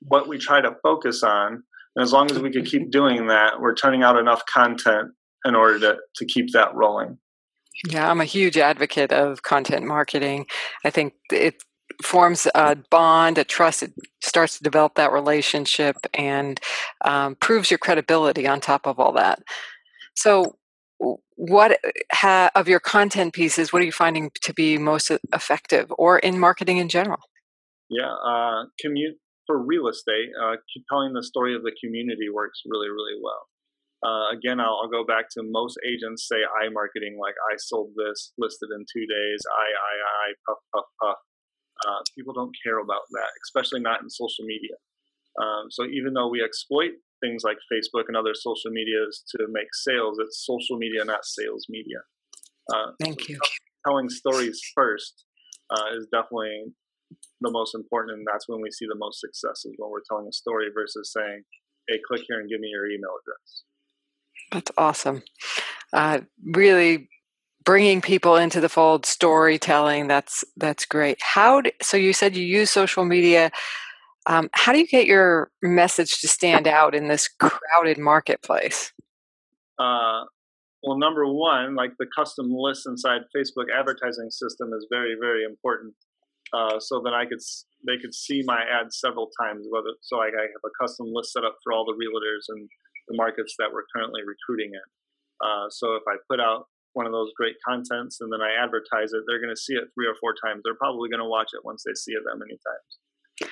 what 0.00 0.28
we 0.28 0.38
try 0.38 0.60
to 0.60 0.74
focus 0.82 1.22
on. 1.22 1.62
And 1.94 2.02
as 2.02 2.12
long 2.12 2.30
as 2.30 2.38
we 2.38 2.50
can 2.50 2.64
keep 2.64 2.90
doing 2.90 3.26
that, 3.26 3.60
we're 3.60 3.74
turning 3.74 4.02
out 4.02 4.18
enough 4.18 4.42
content 4.46 5.10
in 5.44 5.54
order 5.54 5.78
to, 5.80 5.96
to 6.16 6.24
keep 6.24 6.52
that 6.52 6.74
rolling. 6.74 7.18
Yeah, 7.88 8.10
I'm 8.10 8.20
a 8.20 8.26
huge 8.26 8.58
advocate 8.58 9.12
of 9.12 9.42
content 9.42 9.84
marketing. 9.84 10.46
I 10.84 10.90
think 10.90 11.14
it 11.30 11.62
forms 12.02 12.46
a 12.54 12.76
bond, 12.90 13.38
a 13.38 13.44
trust. 13.44 13.82
It 13.82 13.92
starts 14.22 14.58
to 14.58 14.64
develop 14.64 14.94
that 14.94 15.12
relationship 15.12 15.96
and 16.14 16.60
um, 17.04 17.34
proves 17.36 17.70
your 17.70 17.78
credibility 17.78 18.46
on 18.46 18.60
top 18.60 18.86
of 18.86 19.00
all 19.00 19.12
that. 19.12 19.42
So, 20.14 20.56
what 21.36 21.78
ha, 22.12 22.50
of 22.54 22.68
your 22.68 22.80
content 22.80 23.34
pieces, 23.34 23.72
what 23.72 23.82
are 23.82 23.84
you 23.84 23.92
finding 23.92 24.30
to 24.42 24.54
be 24.54 24.78
most 24.78 25.10
effective 25.32 25.92
or 25.98 26.18
in 26.18 26.38
marketing 26.38 26.78
in 26.78 26.88
general? 26.88 27.18
Yeah, 27.90 28.12
uh, 28.12 28.64
commute 28.80 29.18
for 29.46 29.58
real 29.58 29.88
estate, 29.88 30.30
uh, 30.40 30.56
telling 30.88 31.12
the 31.12 31.22
story 31.22 31.54
of 31.54 31.62
the 31.62 31.72
community 31.82 32.28
works 32.32 32.62
really, 32.64 32.88
really 32.88 33.18
well. 33.20 33.48
Uh, 34.02 34.34
again, 34.34 34.58
I'll, 34.58 34.80
I'll, 34.82 34.90
go 34.90 35.04
back 35.06 35.26
to 35.30 35.42
most 35.44 35.78
agents 35.86 36.26
say 36.26 36.42
I 36.42 36.68
marketing, 36.70 37.18
like 37.20 37.34
I 37.52 37.54
sold 37.56 37.90
this, 37.94 38.32
listed 38.36 38.70
in 38.74 38.82
two 38.82 39.06
days, 39.06 39.40
I, 39.46 39.62
I, 39.62 39.94
I, 40.02 40.26
puff, 40.46 40.58
puff, 40.74 40.84
puff. 41.00 41.18
Uh, 41.86 42.02
people 42.16 42.34
don't 42.34 42.54
care 42.64 42.78
about 42.78 43.06
that, 43.12 43.30
especially 43.46 43.80
not 43.80 44.02
in 44.02 44.10
social 44.10 44.44
media. 44.44 44.74
Um, 45.40 45.70
so 45.70 45.84
even 45.86 46.14
though 46.14 46.28
we 46.28 46.42
exploit 46.42 46.98
things 47.22 47.42
like 47.44 47.56
Facebook 47.72 48.04
and 48.08 48.16
other 48.16 48.34
social 48.34 48.70
medias 48.70 49.22
to 49.30 49.46
make 49.50 49.68
sales. 49.72 50.18
It's 50.20 50.44
social 50.44 50.76
media, 50.76 51.04
not 51.04 51.24
sales 51.24 51.66
media. 51.68 51.98
Uh, 52.72 52.92
Thank 53.00 53.28
you. 53.28 53.38
Telling 53.86 54.08
stories 54.08 54.60
first 54.74 55.24
uh, 55.70 55.96
is 55.96 56.06
definitely 56.12 56.64
the 57.40 57.50
most 57.50 57.74
important, 57.74 58.18
and 58.18 58.26
that's 58.30 58.48
when 58.48 58.60
we 58.60 58.70
see 58.70 58.86
the 58.86 58.98
most 58.98 59.20
success 59.20 59.64
is 59.64 59.74
when 59.76 59.90
we're 59.90 60.06
telling 60.08 60.26
a 60.28 60.32
story 60.32 60.66
versus 60.72 61.12
saying, 61.12 61.42
"Hey, 61.88 61.98
click 62.06 62.22
here 62.28 62.40
and 62.40 62.48
give 62.48 62.60
me 62.60 62.68
your 62.68 62.86
email 62.86 63.10
address." 63.20 63.62
That's 64.52 64.70
awesome. 64.78 65.22
Uh, 65.92 66.20
really 66.44 67.08
bringing 67.64 68.00
people 68.00 68.36
into 68.36 68.60
the 68.60 68.68
fold 68.68 69.06
storytelling 69.06 70.08
that's 70.08 70.44
that's 70.56 70.84
great 70.84 71.16
how 71.20 71.60
do, 71.60 71.70
so 71.80 71.96
you 71.96 72.12
said 72.12 72.36
you 72.36 72.44
use 72.44 72.70
social 72.70 73.04
media 73.04 73.52
um, 74.26 74.48
how 74.52 74.72
do 74.72 74.78
you 74.78 74.86
get 74.86 75.06
your 75.06 75.50
message 75.62 76.20
to 76.20 76.28
stand 76.28 76.68
out 76.68 76.94
in 76.94 77.08
this 77.08 77.28
crowded 77.28 77.98
marketplace? 77.98 78.92
Uh, 79.78 80.24
well, 80.82 80.98
number 80.98 81.26
one, 81.26 81.74
like 81.74 81.92
the 81.98 82.06
custom 82.16 82.50
list 82.50 82.86
inside 82.86 83.22
Facebook 83.34 83.66
advertising 83.74 84.30
system 84.30 84.70
is 84.76 84.86
very, 84.90 85.16
very 85.18 85.44
important. 85.44 85.94
Uh, 86.52 86.76
so 86.78 87.00
that 87.00 87.14
I 87.16 87.24
could 87.24 87.40
they 87.86 87.96
could 87.96 88.12
see 88.12 88.44
my 88.44 88.60
ads 88.60 89.00
several 89.00 89.30
times. 89.40 89.64
Whether 89.72 89.96
so, 90.02 90.20
I, 90.20 90.28
I 90.28 90.44
have 90.52 90.64
a 90.66 90.74
custom 90.76 91.08
list 91.08 91.32
set 91.32 91.48
up 91.48 91.56
for 91.64 91.72
all 91.72 91.88
the 91.88 91.96
realtors 91.96 92.44
and 92.52 92.68
the 93.08 93.16
markets 93.16 93.56
that 93.58 93.72
we're 93.72 93.88
currently 93.88 94.20
recruiting 94.20 94.76
in. 94.76 94.88
Uh, 95.40 95.70
so 95.70 95.96
if 95.96 96.02
I 96.06 96.20
put 96.28 96.44
out 96.44 96.68
one 96.92 97.06
of 97.06 97.12
those 97.12 97.32
great 97.40 97.56
contents 97.66 98.20
and 98.20 98.30
then 98.30 98.44
I 98.44 98.52
advertise 98.52 99.16
it, 99.16 99.24
they're 99.24 99.40
going 99.40 99.54
to 99.54 99.56
see 99.56 99.80
it 99.80 99.88
three 99.96 100.04
or 100.04 100.12
four 100.20 100.36
times. 100.44 100.60
They're 100.60 100.76
probably 100.76 101.08
going 101.08 101.24
to 101.24 101.30
watch 101.30 101.56
it 101.56 101.64
once 101.64 101.88
they 101.88 101.96
see 101.96 102.12
it 102.12 102.20
that 102.28 102.36
many 102.36 102.60
times 102.60 102.90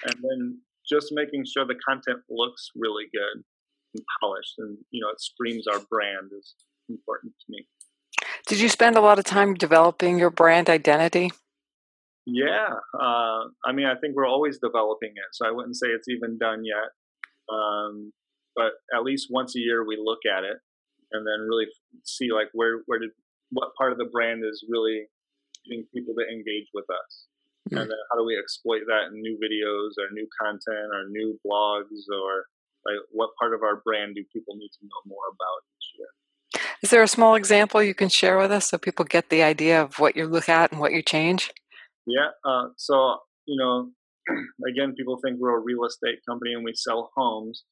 and 0.05 0.15
then 0.23 0.61
just 0.89 1.09
making 1.13 1.45
sure 1.45 1.65
the 1.67 1.79
content 1.87 2.21
looks 2.29 2.71
really 2.75 3.05
good 3.13 3.45
and 3.95 4.05
polished 4.21 4.55
and 4.59 4.79
you 4.91 5.01
know 5.01 5.11
it 5.11 5.21
screams 5.21 5.67
our 5.67 5.81
brand 5.91 6.31
is 6.37 6.55
important 6.89 7.33
to 7.41 7.47
me. 7.49 7.67
Did 8.47 8.61
you 8.61 8.69
spend 8.69 8.97
a 8.97 9.01
lot 9.01 9.19
of 9.19 9.25
time 9.25 9.55
developing 9.55 10.19
your 10.19 10.31
brand 10.31 10.69
identity? 10.69 11.31
Yeah 12.27 12.75
uh, 12.95 13.49
i 13.65 13.73
mean 13.73 13.87
i 13.87 13.95
think 14.01 14.15
we're 14.15 14.29
always 14.29 14.59
developing 14.59 15.11
it 15.11 15.31
so 15.33 15.47
i 15.47 15.51
wouldn't 15.51 15.77
say 15.77 15.89
it's 15.89 16.09
even 16.09 16.39
done 16.39 16.65
yet 16.65 16.93
um, 17.53 18.13
but 18.55 18.73
at 18.95 19.03
least 19.03 19.29
once 19.31 19.57
a 19.57 19.59
year 19.59 19.85
we 19.87 19.97
look 19.97 20.21
at 20.27 20.45
it 20.45 20.59
and 21.13 21.27
then 21.27 21.49
really 21.49 21.67
see 22.05 22.31
like 22.33 22.49
where 22.53 22.81
where 22.87 22.99
did 22.99 23.11
what 23.51 23.75
part 23.77 23.93
of 23.93 23.99
the 23.99 24.05
brand 24.05 24.45
is 24.45 24.65
really 24.69 25.07
getting 25.67 25.85
people 25.95 26.15
to 26.15 26.25
engage 26.31 26.69
with 26.73 26.85
us 26.91 27.27
And 27.71 27.91
then 27.91 28.01
how 28.11 28.19
do 28.19 28.25
we 28.25 28.39
exploit 28.39 28.83
that 28.87 29.13
in 29.13 29.21
new 29.21 29.39
videos 29.39 29.95
or 30.01 30.11
new 30.13 30.27
content 30.41 30.91
or 30.93 31.09
new 31.09 31.39
blogs 31.47 32.09
or 32.11 32.47
like 32.85 32.97
what 33.13 33.31
part 33.39 33.55
of 33.55 33.63
our 33.63 33.81
brand 33.85 34.15
do 34.17 34.25
people 34.33 34.57
need 34.57 34.71
to 34.81 34.87
know 34.87 35.01
more 35.07 35.29
about 35.29 35.61
each 35.77 35.89
year? 35.99 36.09
Is 36.83 36.91
there 36.91 37.03
a 37.03 37.09
small 37.09 37.35
example 37.35 37.83
you 37.83 37.95
can 37.95 38.09
share 38.09 38.39
with 38.39 38.51
us 38.51 38.71
so 38.71 38.79
people 38.79 39.05
get 39.05 39.29
the 39.29 39.43
idea 39.43 39.83
of 39.83 39.99
what 39.99 40.17
you 40.17 40.27
look 40.27 40.49
at 40.49 40.73
and 40.73 40.81
what 40.81 40.93
you 40.93 41.03
change? 41.03 41.53
Yeah. 42.07 42.31
Uh, 42.45 42.69
so, 42.77 43.19
you 43.47 43.57
know, 43.57 43.91
again, 44.69 44.95
people 44.97 45.19
think 45.23 45.39
we're 45.39 45.57
a 45.57 45.63
real 45.63 45.85
estate 45.85 46.21
company 46.27 46.55
and 46.55 46.65
we 46.65 46.73
sell 46.75 47.11
homes, 47.17 47.65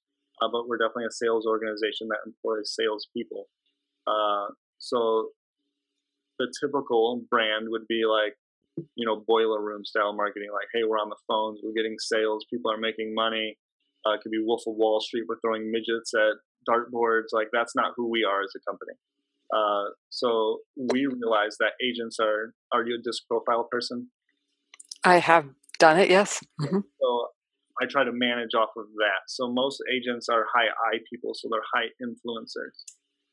uh, 0.42 0.48
but 0.52 0.68
we're 0.68 0.78
definitely 0.78 1.06
a 1.08 1.12
sales 1.12 1.46
organization 1.46 2.08
that 2.08 2.18
employs 2.26 2.74
salespeople. 2.74 3.46
Uh, 4.06 4.52
so 4.78 5.30
the 6.38 6.52
typical 6.62 7.22
brand 7.30 7.66
would 7.68 7.86
be 7.88 8.02
like, 8.04 8.36
you 8.94 9.06
know, 9.06 9.24
boiler 9.26 9.62
room 9.62 9.84
style 9.84 10.12
marketing, 10.12 10.48
like, 10.52 10.68
hey, 10.74 10.82
we're 10.86 10.98
on 10.98 11.08
the 11.08 11.20
phones, 11.26 11.60
we're 11.62 11.72
getting 11.72 11.96
sales, 11.98 12.44
people 12.50 12.70
are 12.70 12.78
making 12.78 13.14
money. 13.14 13.56
Uh, 14.06 14.14
it 14.14 14.20
could 14.22 14.32
be 14.32 14.42
Wolf 14.42 14.62
of 14.66 14.74
Wall 14.76 15.00
Street, 15.00 15.24
we're 15.28 15.40
throwing 15.40 15.70
midgets 15.70 16.12
at 16.14 16.38
dartboards. 16.68 17.32
Like, 17.32 17.48
that's 17.52 17.74
not 17.74 17.92
who 17.96 18.08
we 18.08 18.24
are 18.24 18.42
as 18.42 18.52
a 18.56 18.60
company. 18.70 18.92
Uh, 19.54 19.94
so 20.10 20.60
we 20.76 21.06
realize 21.06 21.56
that 21.58 21.72
agents 21.82 22.18
are. 22.20 22.52
Are 22.72 22.84
you 22.86 22.96
a 22.96 23.02
disc 23.02 23.22
profile 23.26 23.66
person? 23.70 24.08
I 25.04 25.18
have 25.18 25.46
done 25.78 25.98
it. 25.98 26.10
Yes. 26.10 26.40
Mm-hmm. 26.60 26.80
So 27.00 27.26
I 27.80 27.86
try 27.86 28.04
to 28.04 28.12
manage 28.12 28.54
off 28.54 28.70
of 28.76 28.86
that. 28.96 29.24
So 29.28 29.50
most 29.50 29.80
agents 29.92 30.28
are 30.28 30.44
high 30.54 30.68
I 30.68 30.98
people, 31.10 31.32
so 31.34 31.48
they're 31.50 31.62
high 31.74 31.88
influencers. 32.02 32.76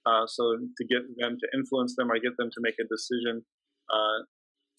Uh, 0.05 0.27
so 0.27 0.55
to 0.77 0.85
get 0.85 1.01
them 1.17 1.37
to 1.39 1.47
influence 1.57 1.95
them 1.97 2.11
or 2.11 2.19
get 2.19 2.37
them 2.37 2.49
to 2.53 2.61
make 2.61 2.75
a 2.79 2.87
decision, 2.87 3.43
uh, 3.89 4.23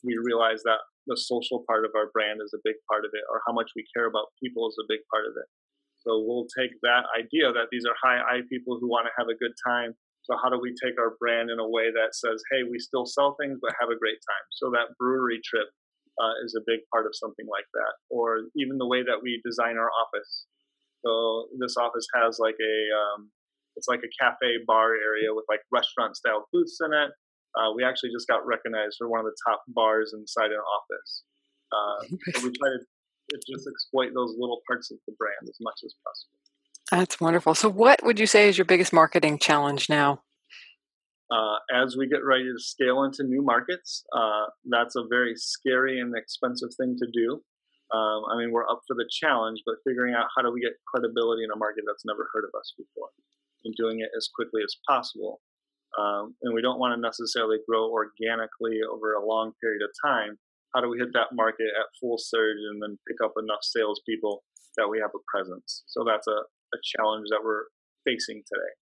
we 0.05 0.19
realize 0.21 0.63
that 0.65 0.81
the 1.07 1.17
social 1.17 1.63
part 1.69 1.85
of 1.87 1.95
our 1.95 2.11
brand 2.11 2.43
is 2.43 2.53
a 2.53 2.65
big 2.65 2.77
part 2.91 3.05
of 3.05 3.15
it, 3.15 3.25
or 3.31 3.41
how 3.47 3.55
much 3.55 3.71
we 3.77 3.87
care 3.95 4.11
about 4.11 4.35
people 4.43 4.67
is 4.69 4.77
a 4.83 4.91
big 4.91 5.01
part 5.13 5.25
of 5.25 5.39
it. 5.39 5.49
So 6.03 6.23
we'll 6.23 6.51
take 6.55 6.75
that 6.83 7.07
idea 7.19 7.51
that 7.51 7.71
these 7.71 7.87
are 7.87 7.97
high 7.99 8.23
I 8.23 8.43
people 8.51 8.79
who 8.79 8.87
want 8.87 9.07
to 9.11 9.15
have 9.19 9.27
a 9.27 9.39
good 9.39 9.55
time. 9.67 9.95
So 10.23 10.35
how 10.39 10.51
do 10.51 10.59
we 10.59 10.75
take 10.75 10.99
our 10.99 11.15
brand 11.23 11.51
in 11.51 11.59
a 11.63 11.69
way 11.71 11.95
that 11.95 12.15
says, 12.15 12.43
hey, 12.51 12.67
we 12.67 12.79
still 12.83 13.07
sell 13.07 13.39
things, 13.39 13.59
but 13.63 13.79
have 13.79 13.91
a 13.91 13.99
great 13.99 14.19
time? 14.23 14.47
So 14.59 14.71
that 14.75 14.95
brewery 14.99 15.39
trip 15.47 15.71
uh, 16.19 16.35
is 16.43 16.55
a 16.59 16.67
big 16.67 16.83
part 16.91 17.07
of 17.07 17.15
something 17.15 17.47
like 17.47 17.67
that, 17.75 17.95
or 18.11 18.51
even 18.59 18.79
the 18.79 18.87
way 18.87 19.03
that 19.03 19.23
we 19.23 19.43
design 19.47 19.79
our 19.79 19.91
office. 19.91 20.47
So 21.05 21.47
this 21.63 21.79
office 21.79 22.07
has 22.19 22.39
like 22.43 22.59
a 22.59 22.77
um, 22.95 23.31
it's 23.77 23.87
like 23.87 24.01
a 24.03 24.11
cafe 24.19 24.65
bar 24.67 24.97
area 24.97 25.31
with 25.31 25.45
like 25.49 25.61
restaurant 25.71 26.17
style 26.17 26.49
booths 26.53 26.79
in 26.83 26.93
it. 26.93 27.11
Uh, 27.57 27.73
we 27.75 27.85
actually 27.85 28.11
just 28.13 28.29
got 28.29 28.47
recognized 28.47 28.97
for 28.99 29.09
one 29.09 29.21
of 29.21 29.27
the 29.27 29.37
top 29.49 29.63
bars 29.69 30.13
inside 30.15 30.53
an 30.53 30.61
office. 30.61 31.25
Uh, 31.73 32.17
so 32.39 32.47
we 32.47 32.53
try 32.53 32.69
to 32.69 33.37
just 33.49 33.67
exploit 33.67 34.13
those 34.15 34.35
little 34.39 34.61
parts 34.69 34.91
of 34.91 34.99
the 35.07 35.15
brand 35.19 35.49
as 35.49 35.57
much 35.61 35.81
as 35.85 35.95
possible. 36.05 36.37
That's 36.91 37.21
wonderful. 37.21 37.55
So, 37.55 37.69
what 37.69 38.05
would 38.05 38.21
you 38.21 38.27
say 38.27 38.49
is 38.49 38.57
your 38.57 38.65
biggest 38.65 38.93
marketing 38.93 39.39
challenge 39.39 39.89
now? 39.89 40.23
Uh, 41.27 41.59
as 41.75 41.97
we 41.99 42.07
get 42.07 42.23
ready 42.23 42.45
to 42.45 42.59
scale 42.59 43.03
into 43.03 43.25
new 43.25 43.43
markets, 43.43 44.05
uh, 44.15 44.47
that's 44.71 44.95
a 44.95 45.03
very 45.11 45.35
scary 45.35 45.99
and 45.99 46.15
expensive 46.15 46.71
thing 46.79 46.95
to 47.03 47.07
do. 47.13 47.43
Um, 47.91 48.23
I 48.31 48.39
mean, 48.39 48.53
we're 48.53 48.69
up 48.69 48.83
for 48.87 48.95
the 48.95 49.09
challenge, 49.11 49.63
but 49.67 49.83
figuring 49.87 50.15
out 50.15 50.27
how 50.37 50.43
do 50.43 50.53
we 50.53 50.61
get 50.61 50.79
credibility 50.87 51.43
in 51.43 51.51
a 51.51 51.59
market 51.59 51.83
that's 51.87 52.07
never 52.07 52.31
heard 52.33 52.45
of 52.45 52.55
us 52.59 52.75
before 52.79 53.11
and 53.65 53.75
doing 53.75 53.99
it 54.01 54.11
as 54.17 54.29
quickly 54.33 54.63
as 54.63 54.75
possible. 54.89 55.41
Um, 55.99 56.35
and 56.43 56.55
we 56.55 56.63
don't 56.63 56.79
want 56.79 56.97
to 56.97 57.01
necessarily 57.01 57.59
grow 57.69 57.91
organically 57.91 58.81
over 58.85 59.15
a 59.15 59.25
long 59.25 59.53
period 59.63 59.83
of 59.83 59.91
time. 60.05 60.39
How 60.75 60.81
do 60.81 60.91
we 60.91 60.99
hit 60.99 61.09
that 61.15 61.33
market 61.33 61.73
at 61.73 61.87
full 62.01 62.19
surge 62.19 62.59
and 62.71 62.83
then 62.83 62.99
pick 63.09 63.17
up 63.25 63.33
enough 63.41 63.63
salespeople 63.63 64.45
that 64.77 64.89
we 64.89 64.99
have 65.01 65.11
a 65.15 65.23
presence? 65.33 65.83
So 65.87 66.05
that's 66.05 66.27
a, 66.27 66.39
a 66.41 66.79
challenge 66.85 67.29
that 67.31 67.41
we're 67.43 67.65
facing 68.05 68.43
today. 68.45 68.73